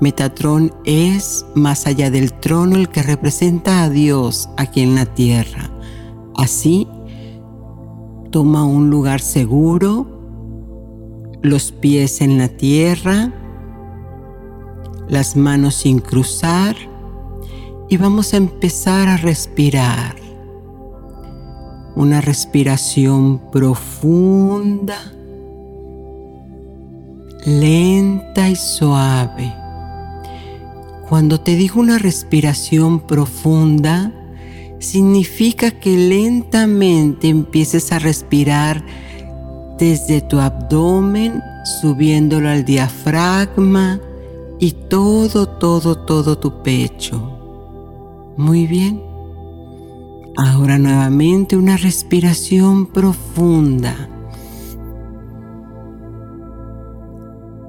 Metatrón 0.00 0.74
es 0.84 1.46
más 1.54 1.86
allá 1.86 2.10
del 2.10 2.32
trono 2.32 2.74
el 2.74 2.88
que 2.88 3.04
representa 3.04 3.84
a 3.84 3.88
Dios 3.88 4.48
aquí 4.56 4.80
en 4.80 4.96
la 4.96 5.06
tierra. 5.06 5.70
Así, 6.36 6.88
toma 8.32 8.64
un 8.64 8.90
lugar 8.90 9.20
seguro, 9.20 10.08
los 11.40 11.70
pies 11.70 12.20
en 12.20 12.36
la 12.36 12.48
tierra, 12.48 13.32
las 15.08 15.36
manos 15.36 15.76
sin 15.76 16.00
cruzar 16.00 16.74
y 17.92 17.98
vamos 17.98 18.32
a 18.32 18.38
empezar 18.38 19.06
a 19.06 19.18
respirar 19.18 20.16
una 21.94 22.22
respiración 22.22 23.38
profunda, 23.50 25.12
lenta 27.44 28.48
y 28.48 28.56
suave. 28.56 29.54
Cuando 31.06 31.38
te 31.38 31.54
digo 31.54 31.80
una 31.80 31.98
respiración 31.98 33.00
profunda, 33.00 34.10
significa 34.78 35.72
que 35.72 35.94
lentamente 35.94 37.28
empieces 37.28 37.92
a 37.92 37.98
respirar 37.98 38.82
desde 39.78 40.22
tu 40.22 40.40
abdomen, 40.40 41.42
subiéndolo 41.82 42.48
al 42.48 42.64
diafragma 42.64 44.00
y 44.58 44.72
todo, 44.72 45.46
todo, 45.46 46.06
todo 46.06 46.38
tu 46.38 46.62
pecho. 46.62 47.41
Muy 48.36 48.66
bien. 48.66 49.02
Ahora 50.36 50.78
nuevamente 50.78 51.56
una 51.56 51.76
respiración 51.76 52.86
profunda. 52.86 54.08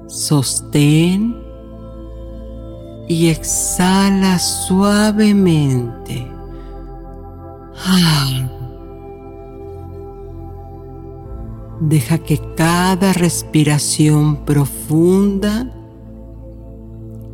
Sostén 0.06 1.36
y 3.08 3.28
exhala 3.28 4.38
suavemente. 4.38 6.30
Deja 11.80 12.18
que 12.18 12.40
cada 12.56 13.12
respiración 13.12 14.44
profunda 14.46 15.70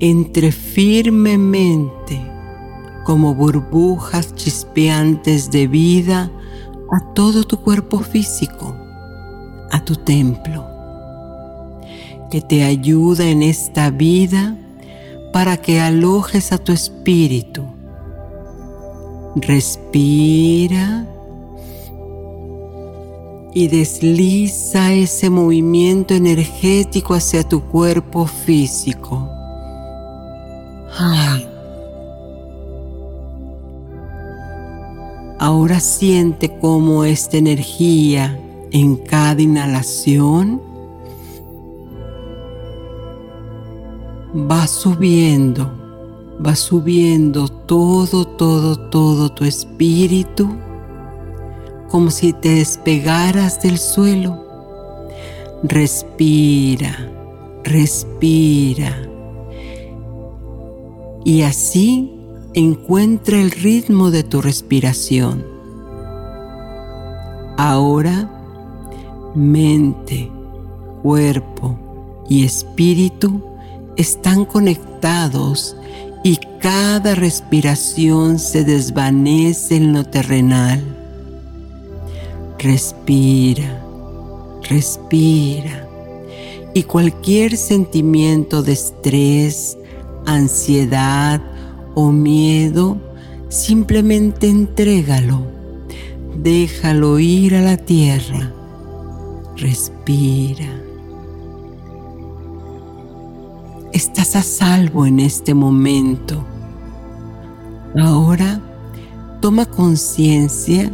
entre 0.01 0.51
firmemente 0.51 2.30
como 3.05 3.35
burbujas 3.35 4.35
chispeantes 4.35 5.51
de 5.51 5.67
vida 5.67 6.31
a 6.91 7.13
todo 7.15 7.45
tu 7.45 7.59
cuerpo 7.59 8.01
físico, 8.01 8.75
a 9.71 9.85
tu 9.85 9.97
templo, 9.97 10.67
que 12.31 12.41
te 12.41 12.65
ayuda 12.65 13.27
en 13.27 13.43
esta 13.43 13.91
vida 13.91 14.57
para 15.33 15.57
que 15.57 15.81
alojes 15.81 16.53
a 16.53 16.59
tu 16.59 16.73
espíritu. 16.73 17.65
Respira 19.37 21.07
y 23.55 23.69
desliza 23.69 24.93
ese 24.93 25.31
movimiento 25.31 26.15
energético 26.15 27.15
hacia 27.15 27.43
tu 27.43 27.63
cuerpo 27.63 28.27
físico. 28.27 29.29
Ahora 35.41 35.81
siente 35.81 36.59
cómo 36.61 37.03
esta 37.03 37.39
energía 37.39 38.39
en 38.73 38.97
cada 38.97 39.41
inhalación 39.41 40.61
va 44.35 44.67
subiendo, 44.67 45.73
va 46.47 46.55
subiendo 46.55 47.49
todo, 47.49 48.27
todo, 48.27 48.91
todo 48.91 49.31
tu 49.31 49.47
espíritu, 49.47 50.47
como 51.89 52.11
si 52.11 52.35
te 52.35 52.57
despegaras 52.57 53.63
del 53.63 53.79
suelo. 53.79 54.45
Respira, 55.63 57.11
respira. 57.65 58.95
Y 61.25 61.41
así 61.41 62.20
encuentra 62.55 63.41
el 63.41 63.51
ritmo 63.51 64.11
de 64.11 64.25
tu 64.25 64.43
respiración. 64.43 65.45
Ahora, 67.57 68.29
mente, 69.35 70.31
cuerpo 71.03 71.79
y 72.29 72.45
espíritu 72.45 73.43
están 73.97 74.45
conectados 74.45 75.77
y 76.25 76.39
cada 76.61 77.15
respiración 77.15 78.39
se 78.39 78.65
desvanece 78.65 79.77
en 79.77 79.93
lo 79.93 80.05
terrenal. 80.05 80.83
Respira, 82.59 83.83
respira 84.69 85.89
y 86.75 86.83
cualquier 86.85 87.57
sentimiento 87.57 88.63
de 88.63 88.73
estrés, 88.73 89.79
ansiedad 90.27 91.41
o 91.95 92.11
miedo, 92.13 92.97
simplemente 93.49 94.49
entrégalo, 94.49 95.43
déjalo 96.37 97.19
ir 97.19 97.57
a 97.57 97.63
la 97.63 97.77
tierra, 97.77 98.53
respira. 99.57 100.69
Estás 103.93 104.37
a 104.37 104.43
salvo 104.43 105.05
en 105.05 105.21
este 105.21 105.53
momento. 105.53 106.45
Ahora 107.99 108.61
toma 109.41 109.67
conciencia 109.67 110.93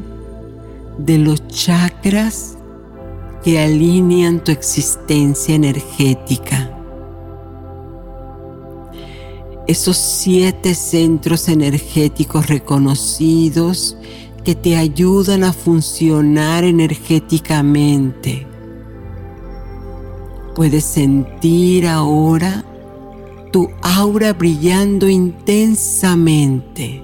de 0.99 1.19
los 1.19 1.47
chakras 1.49 2.57
que 3.45 3.61
alinean 3.61 4.43
tu 4.43 4.51
existencia 4.51 5.55
energética. 5.55 6.76
Esos 9.67 9.97
siete 9.97 10.75
centros 10.75 11.49
energéticos 11.49 12.47
reconocidos 12.47 13.97
que 14.45 14.55
te 14.55 14.77
ayudan 14.77 15.43
a 15.43 15.53
funcionar 15.53 16.63
energéticamente. 16.63 18.47
Puedes 20.55 20.85
sentir 20.85 21.89
ahora 21.89 22.65
tu 23.51 23.69
aura 23.83 24.33
brillando 24.33 25.09
intensamente. 25.09 27.03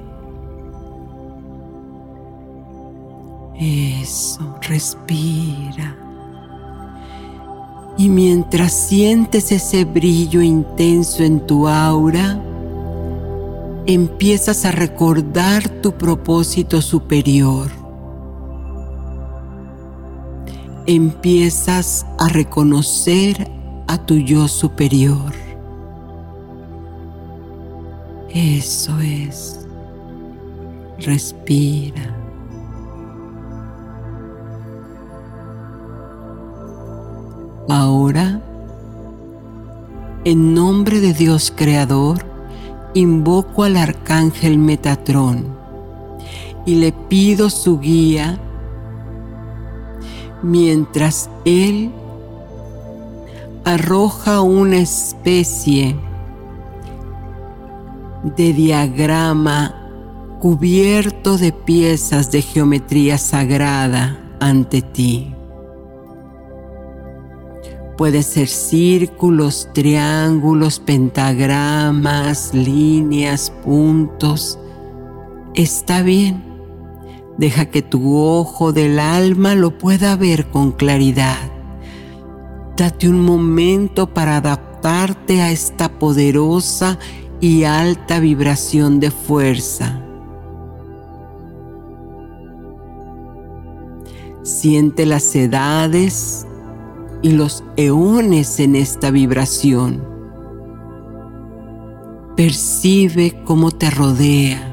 Eso, 3.59 4.57
respira. 4.61 5.97
Y 7.99 8.09
mientras 8.09 8.73
sientes 8.73 9.51
ese 9.51 9.85
brillo 9.85 10.41
intenso 10.43 11.25
en 11.25 11.45
tu 11.47 11.67
aura, 11.69 12.41
empiezas 13.87 14.65
a 14.65 14.73
recordar 14.73 15.69
tu 15.81 15.93
propósito 15.93 16.81
superior. 16.81 17.71
Empiezas 20.87 22.07
a 22.19 22.29
reconocer 22.29 23.51
a 23.89 23.99
tu 23.99 24.17
yo 24.17 24.49
superior. 24.49 25.33
Eso 28.31 28.99
es. 29.01 29.61
Respira. 30.99 32.17
Ahora, 37.69 38.41
en 40.25 40.55
nombre 40.55 41.01
de 41.01 41.13
Dios 41.15 41.53
Creador, 41.55 42.32
invoco 42.95 43.65
al 43.65 43.77
arcángel 43.77 44.59
Metatrón 44.59 45.57
y 46.67 46.77
le 46.77 46.93
pido 46.93 47.51
su 47.51 47.79
guía 47.79 48.39
mientras 50.43 51.31
él 51.45 51.91
arroja 53.65 54.41
una 54.41 54.79
especie 54.79 55.97
de 58.37 58.53
diagrama 58.53 59.75
cubierto 60.41 61.39
de 61.39 61.53
piezas 61.53 62.31
de 62.31 62.43
geometría 62.43 63.19
sagrada 63.19 64.19
ante 64.41 64.83
ti. 64.83 65.35
Puede 68.03 68.25
ser 68.25 68.49
círculos, 68.49 69.69
triángulos, 69.73 70.81
pentagramas, 70.81 72.53
líneas, 72.53 73.53
puntos. 73.63 74.59
Está 75.55 76.03
bien. 76.03 76.43
Deja 77.39 77.67
que 77.67 77.81
tu 77.81 78.17
ojo 78.17 78.73
del 78.73 78.99
alma 78.99 79.55
lo 79.55 79.79
pueda 79.79 80.17
ver 80.17 80.49
con 80.49 80.73
claridad. 80.73 81.39
Date 82.77 83.09
un 83.09 83.21
momento 83.21 84.13
para 84.13 84.39
adaptarte 84.39 85.41
a 85.41 85.53
esta 85.53 86.01
poderosa 86.01 86.99
y 87.41 87.63
alta 87.63 88.19
vibración 88.19 88.99
de 88.99 89.13
fuerza. 89.13 90.03
Siente 94.43 95.07
las 95.07 95.37
edades 95.37 96.42
y 97.23 97.31
los 97.31 97.65
eones 97.77 98.59
en 98.61 98.77
esta 98.77 99.11
vibración. 99.11 100.05
Percibe 102.37 103.43
cómo 103.45 103.71
te 103.71 103.91
rodea. 103.91 104.69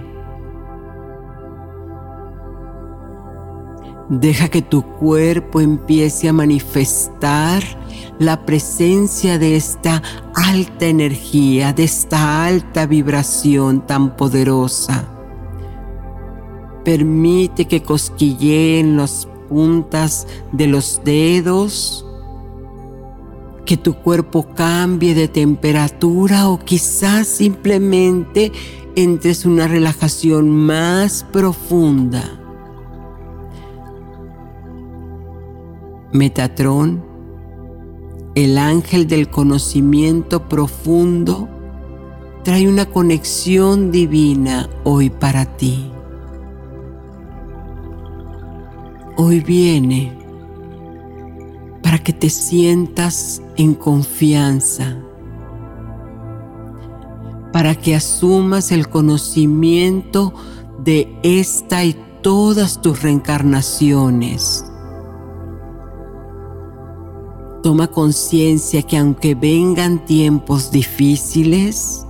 Deja 4.10 4.48
que 4.48 4.64
tu 4.64 4.82
cuerpo 4.82 5.62
empiece 5.62 6.28
a 6.28 6.34
manifestar 6.34 7.62
la 8.18 8.44
presencia 8.44 9.38
de 9.38 9.56
esta 9.56 10.02
alta 10.34 10.88
energía, 10.88 11.74
de 11.74 11.84
esta 11.84 12.46
alta 12.46 12.88
vibración 12.88 13.86
tan 13.86 14.16
poderosa. 14.18 15.08
Permite 16.84 17.66
que 17.66 17.84
cosquilleen 17.84 18.98
las 18.98 19.28
puntas 19.48 20.28
de 20.52 20.66
los 20.66 21.02
dedos, 21.04 22.09
que 23.70 23.78
tu 23.78 23.94
cuerpo 23.94 24.48
cambie 24.56 25.14
de 25.14 25.28
temperatura 25.28 26.50
o 26.50 26.58
quizás 26.58 27.28
simplemente 27.28 28.52
entres 28.96 29.46
en 29.46 29.52
una 29.52 29.68
relajación 29.68 30.50
más 30.50 31.24
profunda. 31.32 32.24
Metatrón, 36.12 37.06
el 38.34 38.58
ángel 38.58 39.06
del 39.06 39.30
conocimiento 39.30 40.50
profundo, 40.50 41.48
trae 42.44 42.68
una 42.68 42.88
conexión 42.88 43.92
divina 43.92 44.68
hoy 44.84 45.12
para 45.12 45.46
ti. 45.58 45.92
Hoy 49.16 49.42
viene 49.42 50.18
para 51.82 52.00
que 52.00 52.14
te 52.14 52.30
sientas 52.30 53.42
en 53.56 53.74
confianza, 53.74 54.98
para 57.52 57.76
que 57.76 57.96
asumas 57.96 58.72
el 58.72 58.90
conocimiento 58.90 60.34
de 60.84 61.20
esta 61.24 61.84
y 61.84 61.96
todas 62.22 62.82
tus 62.82 63.02
reencarnaciones. 63.02 64.66
Toma 67.64 67.88
conciencia 67.88 68.82
que 68.82 68.98
aunque 68.98 69.36
vengan 69.36 70.06
tiempos 70.06 70.72
difíciles, 70.72 72.06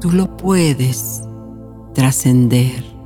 tú 0.00 0.10
lo 0.10 0.36
puedes 0.36 1.22
trascender. 1.94 2.97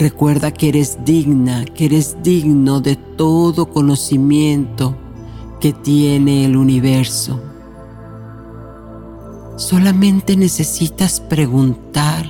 Recuerda 0.00 0.50
que 0.50 0.70
eres 0.70 1.04
digna, 1.04 1.66
que 1.66 1.84
eres 1.84 2.16
digno 2.22 2.80
de 2.80 2.96
todo 2.96 3.68
conocimiento 3.68 4.96
que 5.60 5.74
tiene 5.74 6.46
el 6.46 6.56
universo. 6.56 7.38
Solamente 9.56 10.38
necesitas 10.38 11.20
preguntar, 11.20 12.24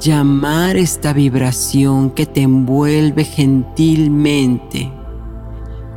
llamar 0.00 0.76
esta 0.76 1.12
vibración 1.12 2.10
que 2.10 2.26
te 2.26 2.42
envuelve 2.42 3.22
gentilmente 3.22 4.92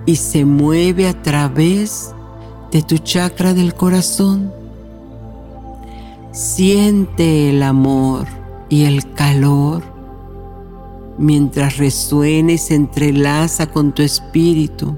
y 0.05 0.17
se 0.17 0.45
mueve 0.45 1.07
a 1.07 1.19
través 1.19 2.13
de 2.71 2.83
tu 2.83 2.99
chakra 2.99 3.55
del 3.55 3.73
corazón 3.73 4.64
Siente 6.35 7.49
el 7.49 7.63
amor 7.63 8.27
y 8.67 8.83
el 8.83 9.13
calor 9.13 9.81
mientras 11.17 11.77
resuena 11.77 12.51
y 12.51 12.57
se 12.57 12.75
entrelaza 12.75 13.67
con 13.67 13.93
tu 13.93 14.01
espíritu. 14.01 14.97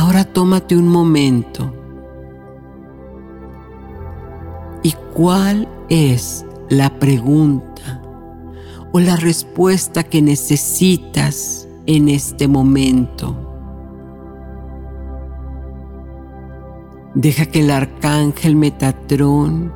Ahora 0.00 0.24
tómate 0.24 0.76
un 0.76 0.88
momento. 0.88 1.72
¿Y 4.82 4.90
cuál 5.14 5.68
es 5.88 6.44
la 6.70 6.98
pregunta 6.98 8.02
o 8.90 8.98
la 8.98 9.14
respuesta 9.14 10.02
que 10.02 10.20
necesitas 10.20 11.68
en 11.86 12.08
este 12.08 12.48
momento? 12.48 13.51
Deja 17.14 17.46
que 17.46 17.60
el 17.60 17.70
arcángel 17.70 18.56
Metatrón 18.56 19.72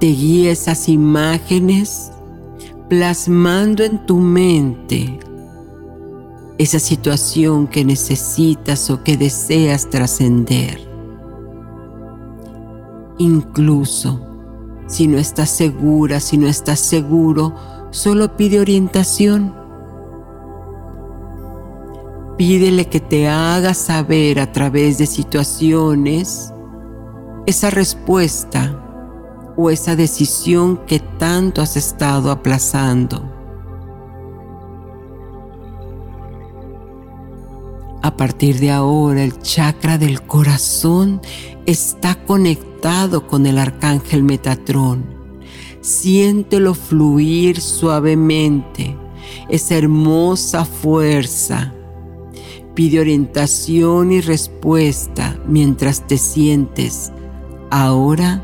te 0.00 0.06
guíe 0.06 0.50
esas 0.50 0.88
imágenes 0.88 2.10
plasmando 2.88 3.84
en 3.84 4.04
tu 4.04 4.16
mente 4.16 5.20
esa 6.58 6.78
situación 6.78 7.66
que 7.66 7.84
necesitas 7.84 8.90
o 8.90 9.02
que 9.02 9.16
deseas 9.16 9.88
trascender. 9.90 10.80
Incluso 13.18 14.20
si 14.86 15.06
no 15.06 15.18
estás 15.18 15.50
segura, 15.50 16.20
si 16.20 16.36
no 16.36 16.48
estás 16.48 16.80
seguro, 16.80 17.54
solo 17.90 18.36
pide 18.36 18.60
orientación 18.60 19.54
Pídele 22.36 22.86
que 22.86 22.98
te 22.98 23.28
haga 23.28 23.74
saber 23.74 24.40
a 24.40 24.50
través 24.52 24.96
de 24.96 25.06
situaciones 25.06 26.52
esa 27.46 27.68
respuesta 27.70 28.78
o 29.56 29.68
esa 29.68 29.96
decisión 29.96 30.78
que 30.86 30.98
tanto 30.98 31.60
has 31.60 31.76
estado 31.76 32.30
aplazando. 32.30 33.30
A 38.02 38.16
partir 38.16 38.58
de 38.58 38.70
ahora 38.70 39.22
el 39.22 39.38
chakra 39.40 39.98
del 39.98 40.22
corazón 40.22 41.20
está 41.66 42.14
conectado 42.24 43.26
con 43.26 43.46
el 43.46 43.58
arcángel 43.58 44.22
Metatrón. 44.22 45.04
Siéntelo 45.82 46.74
fluir 46.74 47.60
suavemente, 47.60 48.96
esa 49.48 49.76
hermosa 49.76 50.64
fuerza 50.64 51.74
Pide 52.74 53.00
orientación 53.00 54.12
y 54.12 54.22
respuesta 54.22 55.38
mientras 55.46 56.06
te 56.06 56.16
sientes 56.16 57.12
ahora 57.70 58.42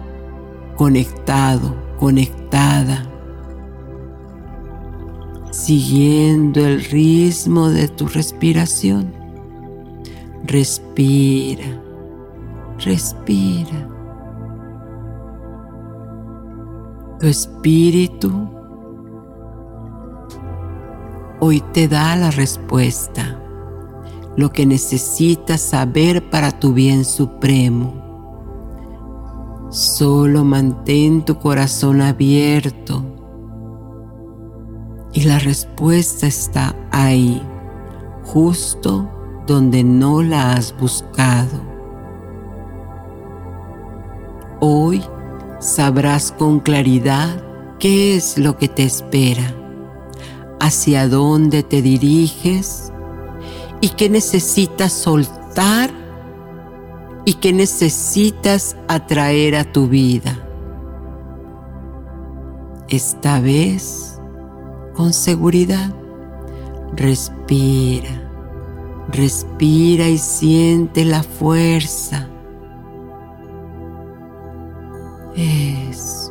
conectado, 0.76 1.74
conectada, 1.98 3.10
siguiendo 5.50 6.60
el 6.60 6.84
ritmo 6.84 7.70
de 7.70 7.88
tu 7.88 8.06
respiración. 8.06 9.12
Respira, 10.44 11.82
respira. 12.78 13.88
Tu 17.18 17.26
espíritu 17.26 18.30
hoy 21.40 21.60
te 21.72 21.88
da 21.88 22.14
la 22.14 22.30
respuesta 22.30 23.37
lo 24.38 24.52
que 24.52 24.64
necesitas 24.64 25.60
saber 25.60 26.30
para 26.30 26.52
tu 26.52 26.72
bien 26.72 27.04
supremo. 27.04 27.92
Solo 29.68 30.44
mantén 30.44 31.24
tu 31.24 31.40
corazón 31.40 32.00
abierto 32.00 33.02
y 35.12 35.24
la 35.24 35.40
respuesta 35.40 36.28
está 36.28 36.76
ahí, 36.92 37.42
justo 38.26 39.10
donde 39.44 39.82
no 39.82 40.22
la 40.22 40.52
has 40.52 40.72
buscado. 40.78 41.60
Hoy 44.60 45.02
sabrás 45.58 46.30
con 46.30 46.60
claridad 46.60 47.42
qué 47.80 48.14
es 48.14 48.38
lo 48.38 48.56
que 48.56 48.68
te 48.68 48.84
espera, 48.84 49.52
hacia 50.60 51.08
dónde 51.08 51.64
te 51.64 51.82
diriges 51.82 52.92
y 53.80 53.90
qué 53.90 54.08
necesitas 54.08 54.92
soltar 54.92 55.90
y 57.24 57.34
qué 57.34 57.52
necesitas 57.52 58.76
atraer 58.88 59.56
a 59.56 59.64
tu 59.64 59.88
vida. 59.88 60.38
Esta 62.88 63.38
vez, 63.40 64.18
con 64.94 65.12
seguridad, 65.12 65.94
respira, 66.96 68.30
respira 69.12 70.08
y 70.08 70.18
siente 70.18 71.04
la 71.04 71.22
fuerza. 71.22 72.28
Eso. 75.36 76.27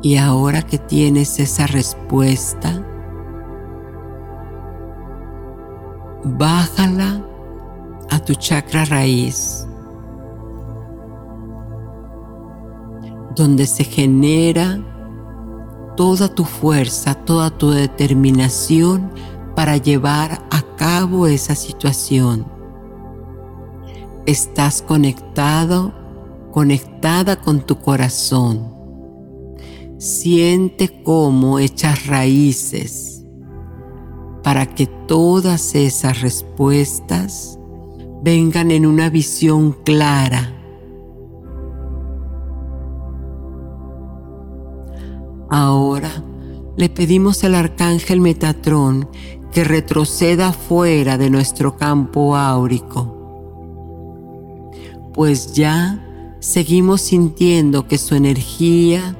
Y 0.00 0.16
ahora 0.16 0.62
que 0.62 0.78
tienes 0.78 1.40
esa 1.40 1.66
respuesta, 1.66 2.84
bájala 6.24 7.24
a 8.08 8.18
tu 8.20 8.34
chakra 8.34 8.84
raíz, 8.84 9.66
donde 13.34 13.66
se 13.66 13.82
genera 13.82 14.80
toda 15.96 16.28
tu 16.32 16.44
fuerza, 16.44 17.14
toda 17.14 17.50
tu 17.50 17.70
determinación 17.70 19.10
para 19.56 19.78
llevar 19.78 20.44
a 20.52 20.62
cabo 20.76 21.26
esa 21.26 21.56
situación. 21.56 22.46
Estás 24.26 24.80
conectado, 24.80 25.92
conectada 26.52 27.34
con 27.34 27.60
tu 27.62 27.80
corazón 27.80 28.77
Siente 29.98 31.02
cómo 31.02 31.58
echas 31.58 32.06
raíces 32.06 33.24
para 34.44 34.64
que 34.66 34.86
todas 34.86 35.74
esas 35.74 36.20
respuestas 36.20 37.58
vengan 38.22 38.70
en 38.70 38.86
una 38.86 39.10
visión 39.10 39.72
clara. 39.84 40.54
Ahora 45.50 46.24
le 46.76 46.88
pedimos 46.88 47.42
al 47.42 47.56
arcángel 47.56 48.20
Metatrón 48.20 49.08
que 49.50 49.64
retroceda 49.64 50.52
fuera 50.52 51.18
de 51.18 51.28
nuestro 51.28 51.76
campo 51.76 52.36
áurico, 52.36 53.16
pues 55.12 55.54
ya 55.54 56.36
seguimos 56.38 57.00
sintiendo 57.00 57.88
que 57.88 57.98
su 57.98 58.14
energía 58.14 59.16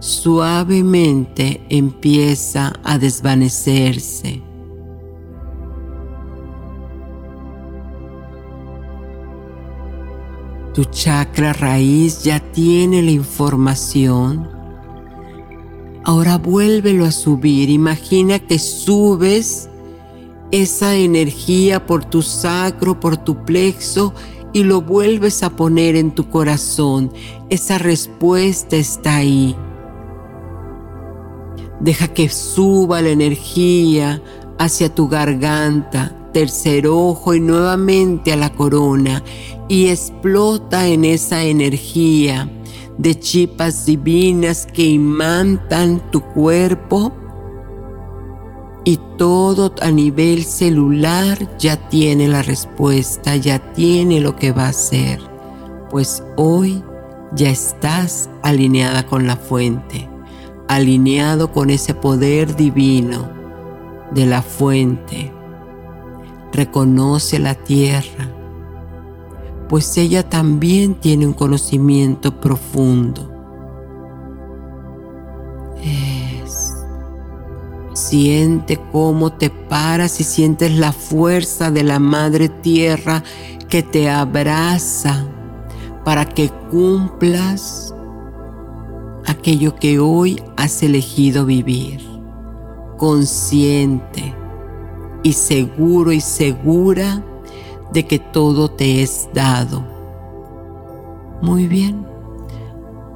suavemente 0.00 1.60
empieza 1.68 2.72
a 2.82 2.98
desvanecerse. 2.98 4.42
Tu 10.74 10.84
chakra 10.84 11.52
raíz 11.52 12.22
ya 12.22 12.40
tiene 12.40 13.02
la 13.02 13.10
información. 13.10 14.48
Ahora 16.04 16.38
vuélvelo 16.38 17.04
a 17.04 17.10
subir. 17.10 17.68
Imagina 17.68 18.38
que 18.38 18.58
subes 18.58 19.68
esa 20.50 20.96
energía 20.96 21.86
por 21.86 22.04
tu 22.04 22.22
sacro, 22.22 22.98
por 22.98 23.16
tu 23.18 23.44
plexo 23.44 24.14
y 24.52 24.62
lo 24.62 24.80
vuelves 24.80 25.42
a 25.42 25.50
poner 25.50 25.96
en 25.96 26.12
tu 26.12 26.30
corazón. 26.30 27.12
Esa 27.50 27.78
respuesta 27.78 28.76
está 28.76 29.16
ahí. 29.16 29.54
Deja 31.80 32.08
que 32.08 32.28
suba 32.28 33.00
la 33.00 33.08
energía 33.08 34.22
hacia 34.58 34.94
tu 34.94 35.08
garganta, 35.08 36.14
tercer 36.32 36.86
ojo 36.86 37.34
y 37.34 37.40
nuevamente 37.40 38.32
a 38.32 38.36
la 38.36 38.52
corona 38.52 39.22
y 39.68 39.88
explota 39.88 40.86
en 40.86 41.06
esa 41.06 41.42
energía 41.42 42.50
de 42.98 43.18
chipas 43.18 43.86
divinas 43.86 44.66
que 44.66 44.84
imantan 44.84 46.10
tu 46.10 46.20
cuerpo 46.20 47.12
y 48.84 48.98
todo 49.16 49.74
a 49.80 49.90
nivel 49.90 50.44
celular 50.44 51.56
ya 51.58 51.88
tiene 51.88 52.28
la 52.28 52.42
respuesta, 52.42 53.36
ya 53.36 53.72
tiene 53.72 54.20
lo 54.20 54.36
que 54.36 54.52
va 54.52 54.68
a 54.68 54.72
ser, 54.74 55.20
pues 55.90 56.22
hoy 56.36 56.84
ya 57.34 57.48
estás 57.48 58.28
alineada 58.42 59.06
con 59.06 59.26
la 59.26 59.36
fuente 59.36 60.10
alineado 60.70 61.50
con 61.50 61.68
ese 61.68 61.94
poder 61.94 62.54
divino 62.54 63.28
de 64.12 64.24
la 64.24 64.40
fuente. 64.40 65.32
Reconoce 66.52 67.40
la 67.40 67.56
tierra, 67.56 68.28
pues 69.68 69.96
ella 69.98 70.28
también 70.28 70.94
tiene 70.94 71.26
un 71.26 71.32
conocimiento 71.32 72.40
profundo. 72.40 73.32
Es. 75.82 76.72
Siente 77.92 78.80
cómo 78.92 79.32
te 79.32 79.50
paras 79.50 80.20
y 80.20 80.24
sientes 80.24 80.70
la 80.78 80.92
fuerza 80.92 81.72
de 81.72 81.82
la 81.82 81.98
madre 81.98 82.48
tierra 82.48 83.24
que 83.68 83.82
te 83.82 84.08
abraza 84.08 85.26
para 86.04 86.26
que 86.26 86.48
cumplas 86.70 87.79
aquello 89.30 89.76
que 89.76 89.98
hoy 90.00 90.42
has 90.56 90.82
elegido 90.82 91.46
vivir, 91.46 92.00
consciente 92.96 94.34
y 95.22 95.32
seguro 95.32 96.10
y 96.12 96.20
segura 96.20 97.24
de 97.92 98.06
que 98.06 98.18
todo 98.18 98.70
te 98.70 99.02
es 99.02 99.28
dado. 99.32 99.84
Muy 101.42 101.68
bien, 101.68 102.04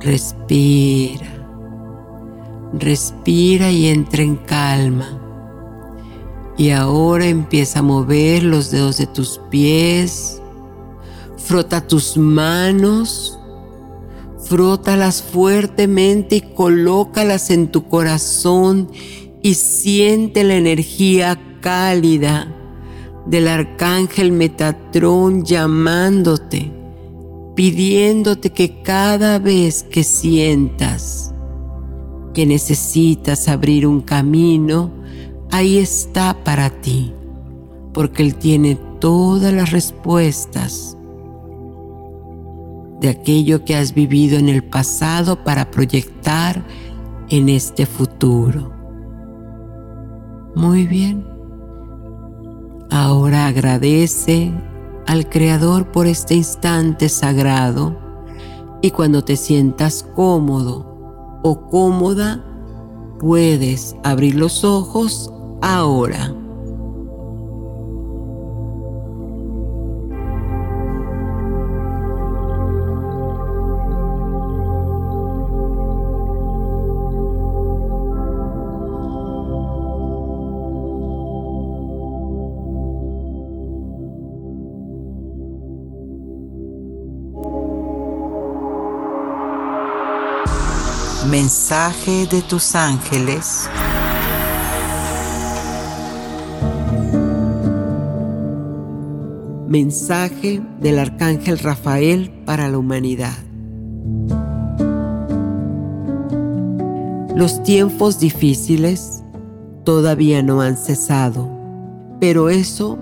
respira, 0.01 1.27
respira 2.73 3.71
y 3.71 3.89
entra 3.89 4.23
en 4.23 4.37
calma. 4.37 5.21
Y 6.57 6.71
ahora 6.71 7.27
empieza 7.27 7.81
a 7.81 7.83
mover 7.83 8.45
los 8.45 8.71
dedos 8.71 8.99
de 8.99 9.09
tus 9.09 9.41
pies, 9.51 10.41
frota 11.37 11.81
tus 11.81 12.17
manos 12.17 13.34
Frótalas 14.45 15.23
fuertemente 15.23 16.37
y 16.37 16.41
colócalas 16.41 17.51
en 17.51 17.69
tu 17.69 17.89
corazón 17.89 18.91
y 19.43 19.55
siente 19.55 20.45
la 20.45 20.57
energía 20.57 21.41
cálida 21.61 22.55
del 23.27 23.49
arcángel 23.49 24.33
Metatrón 24.33 25.45
llamándote, 25.45 26.71
pidiéndote 27.55 28.51
que 28.51 28.83
cada 28.83 29.39
vez 29.39 29.83
que 29.83 30.05
sientas 30.05 31.35
que 32.35 32.45
necesitas 32.45 33.49
abrir 33.49 33.87
un 33.87 34.03
camino, 34.03 34.91
ahí 35.51 35.79
está 35.79 36.45
para 36.45 36.69
ti, 36.69 37.15
porque 37.95 38.23
Él 38.23 38.35
tiene 38.35 38.77
todas 38.99 39.55
las 39.55 39.71
respuestas 39.71 40.99
de 43.05 43.11
aquello 43.11 43.67
que 43.67 43.77
has 43.77 43.93
vivido 43.93 44.39
en 44.39 44.49
el 44.49 44.65
pasado 44.65 45.45
para 45.45 45.71
proyectar 45.71 46.65
en 47.29 47.51
este 47.51 47.85
futuro. 47.85 48.73
Muy 50.55 50.87
bien. 50.87 51.23
Ahora 52.91 53.47
agradece 53.47 54.55
al 55.07 55.29
Creador 55.29 55.93
por 55.93 56.07
este 56.07 56.35
instante 56.35 57.11
sagrado 57.11 57.95
y 58.81 58.91
cuando 58.91 59.23
te 59.23 59.37
sientas 59.37 60.03
cómodo 60.15 61.41
o 61.43 61.69
cómoda, 61.69 62.43
puedes 63.19 63.97
abrir 64.03 64.35
los 64.35 64.65
ojos 64.65 65.31
ahora. 65.61 66.35
Mensaje 91.45 92.27
de 92.27 92.41
tus 92.41 92.75
ángeles. 92.75 93.69
Mensaje 99.69 100.63
del 100.81 100.99
Arcángel 100.99 101.59
Rafael 101.59 102.31
para 102.47 102.71
la 102.71 102.79
humanidad. 102.79 103.37
Los 107.37 107.63
tiempos 107.63 108.19
difíciles 108.19 109.23
todavía 109.85 110.43
no 110.43 110.63
han 110.63 110.79
cesado, 110.79 111.47
pero 112.21 112.49
eso 112.49 112.99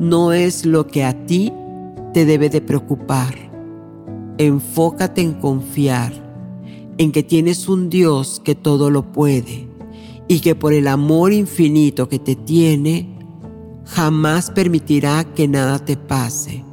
no 0.00 0.32
es 0.32 0.66
lo 0.66 0.88
que 0.88 1.04
a 1.04 1.26
ti 1.26 1.52
te 2.12 2.24
debe 2.24 2.50
de 2.50 2.60
preocupar. 2.60 3.36
Enfócate 4.38 5.20
en 5.20 5.34
confiar 5.34 6.23
en 6.98 7.12
que 7.12 7.22
tienes 7.22 7.68
un 7.68 7.90
Dios 7.90 8.40
que 8.44 8.54
todo 8.54 8.90
lo 8.90 9.12
puede 9.12 9.68
y 10.28 10.40
que 10.40 10.54
por 10.54 10.72
el 10.72 10.88
amor 10.88 11.32
infinito 11.32 12.08
que 12.08 12.18
te 12.18 12.36
tiene, 12.36 13.18
jamás 13.84 14.50
permitirá 14.50 15.24
que 15.24 15.48
nada 15.48 15.78
te 15.78 15.96
pase, 15.96 16.64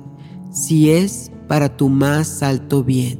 si 0.51 0.89
es 0.89 1.31
para 1.47 1.75
tu 1.75 1.89
más 1.89 2.43
alto 2.43 2.83
bien. 2.83 3.19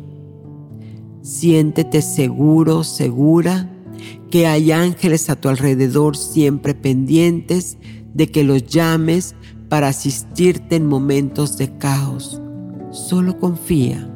Siéntete 1.21 2.01
seguro, 2.01 2.83
segura, 2.83 3.69
que 4.29 4.47
hay 4.47 4.71
ángeles 4.71 5.29
a 5.29 5.35
tu 5.35 5.49
alrededor 5.49 6.15
siempre 6.15 6.73
pendientes 6.73 7.77
de 8.13 8.27
que 8.27 8.43
los 8.43 8.65
llames 8.65 9.35
para 9.69 9.89
asistirte 9.89 10.77
en 10.77 10.87
momentos 10.87 11.57
de 11.57 11.77
caos. 11.77 12.41
Solo 12.91 13.37
confía, 13.37 14.09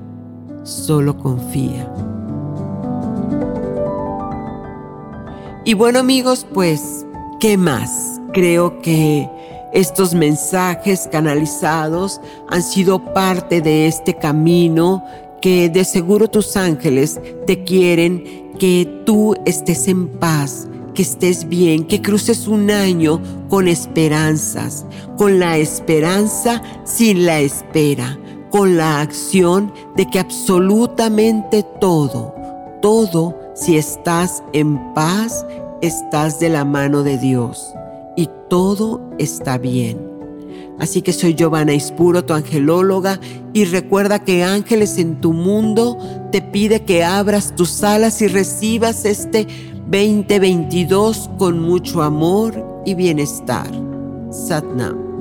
solo 0.64 1.18
confía. 1.18 2.15
Y 5.68 5.74
bueno 5.74 5.98
amigos, 5.98 6.46
pues, 6.54 7.08
¿qué 7.40 7.58
más? 7.58 8.22
Creo 8.34 8.80
que 8.82 9.28
estos 9.74 10.14
mensajes 10.14 11.10
canalizados 11.12 12.22
han 12.50 12.62
sido 12.62 13.04
parte 13.16 13.62
de 13.62 13.88
este 13.88 14.14
camino 14.14 15.04
que 15.42 15.68
de 15.70 15.84
seguro 15.84 16.28
tus 16.28 16.56
ángeles 16.56 17.20
te 17.48 17.64
quieren 17.64 18.52
que 18.60 19.02
tú 19.08 19.34
estés 19.46 19.88
en 19.88 20.08
paz, 20.08 20.68
que 20.94 21.02
estés 21.02 21.50
bien, 21.50 21.88
que 21.88 22.00
cruces 22.00 22.48
un 22.48 22.70
año 22.70 23.20
con 23.50 23.68
esperanzas, 23.68 24.86
con 25.18 25.40
la 25.40 25.58
esperanza 25.58 26.62
sin 26.84 27.26
la 27.26 27.40
espera, 27.40 28.20
con 28.52 28.78
la 28.78 29.02
acción 29.02 29.74
de 29.96 30.08
que 30.12 30.20
absolutamente 30.20 31.66
todo, 31.82 32.36
todo, 32.84 33.45
si 33.56 33.78
estás 33.78 34.44
en 34.54 34.94
paz, 34.94 35.46
estás 35.82 36.40
de 36.40 36.50
la 36.50 36.66
mano 36.66 37.04
de 37.04 37.18
Dios 37.18 37.74
y 38.16 38.30
todo 38.50 39.02
está 39.18 39.58
bien. 39.58 40.16
Así 40.78 41.02
que 41.02 41.14
soy 41.14 41.36
Giovanna 41.36 41.74
Ispuro, 41.74 42.26
tu 42.26 42.34
angelóloga, 42.34 43.20
y 43.54 43.64
recuerda 43.64 44.20
que 44.20 44.44
Ángeles 44.44 44.98
en 44.98 45.22
tu 45.22 45.32
mundo 45.32 45.98
te 46.32 46.42
pide 46.42 46.84
que 46.84 47.04
abras 47.04 47.56
tus 47.56 47.82
alas 47.84 48.22
y 48.22 48.28
recibas 48.28 49.06
este 49.06 49.48
2022 49.88 51.30
con 51.38 51.62
mucho 51.62 52.04
amor 52.04 52.84
y 52.86 52.94
bienestar. 52.94 53.70
Satnam. 54.32 55.15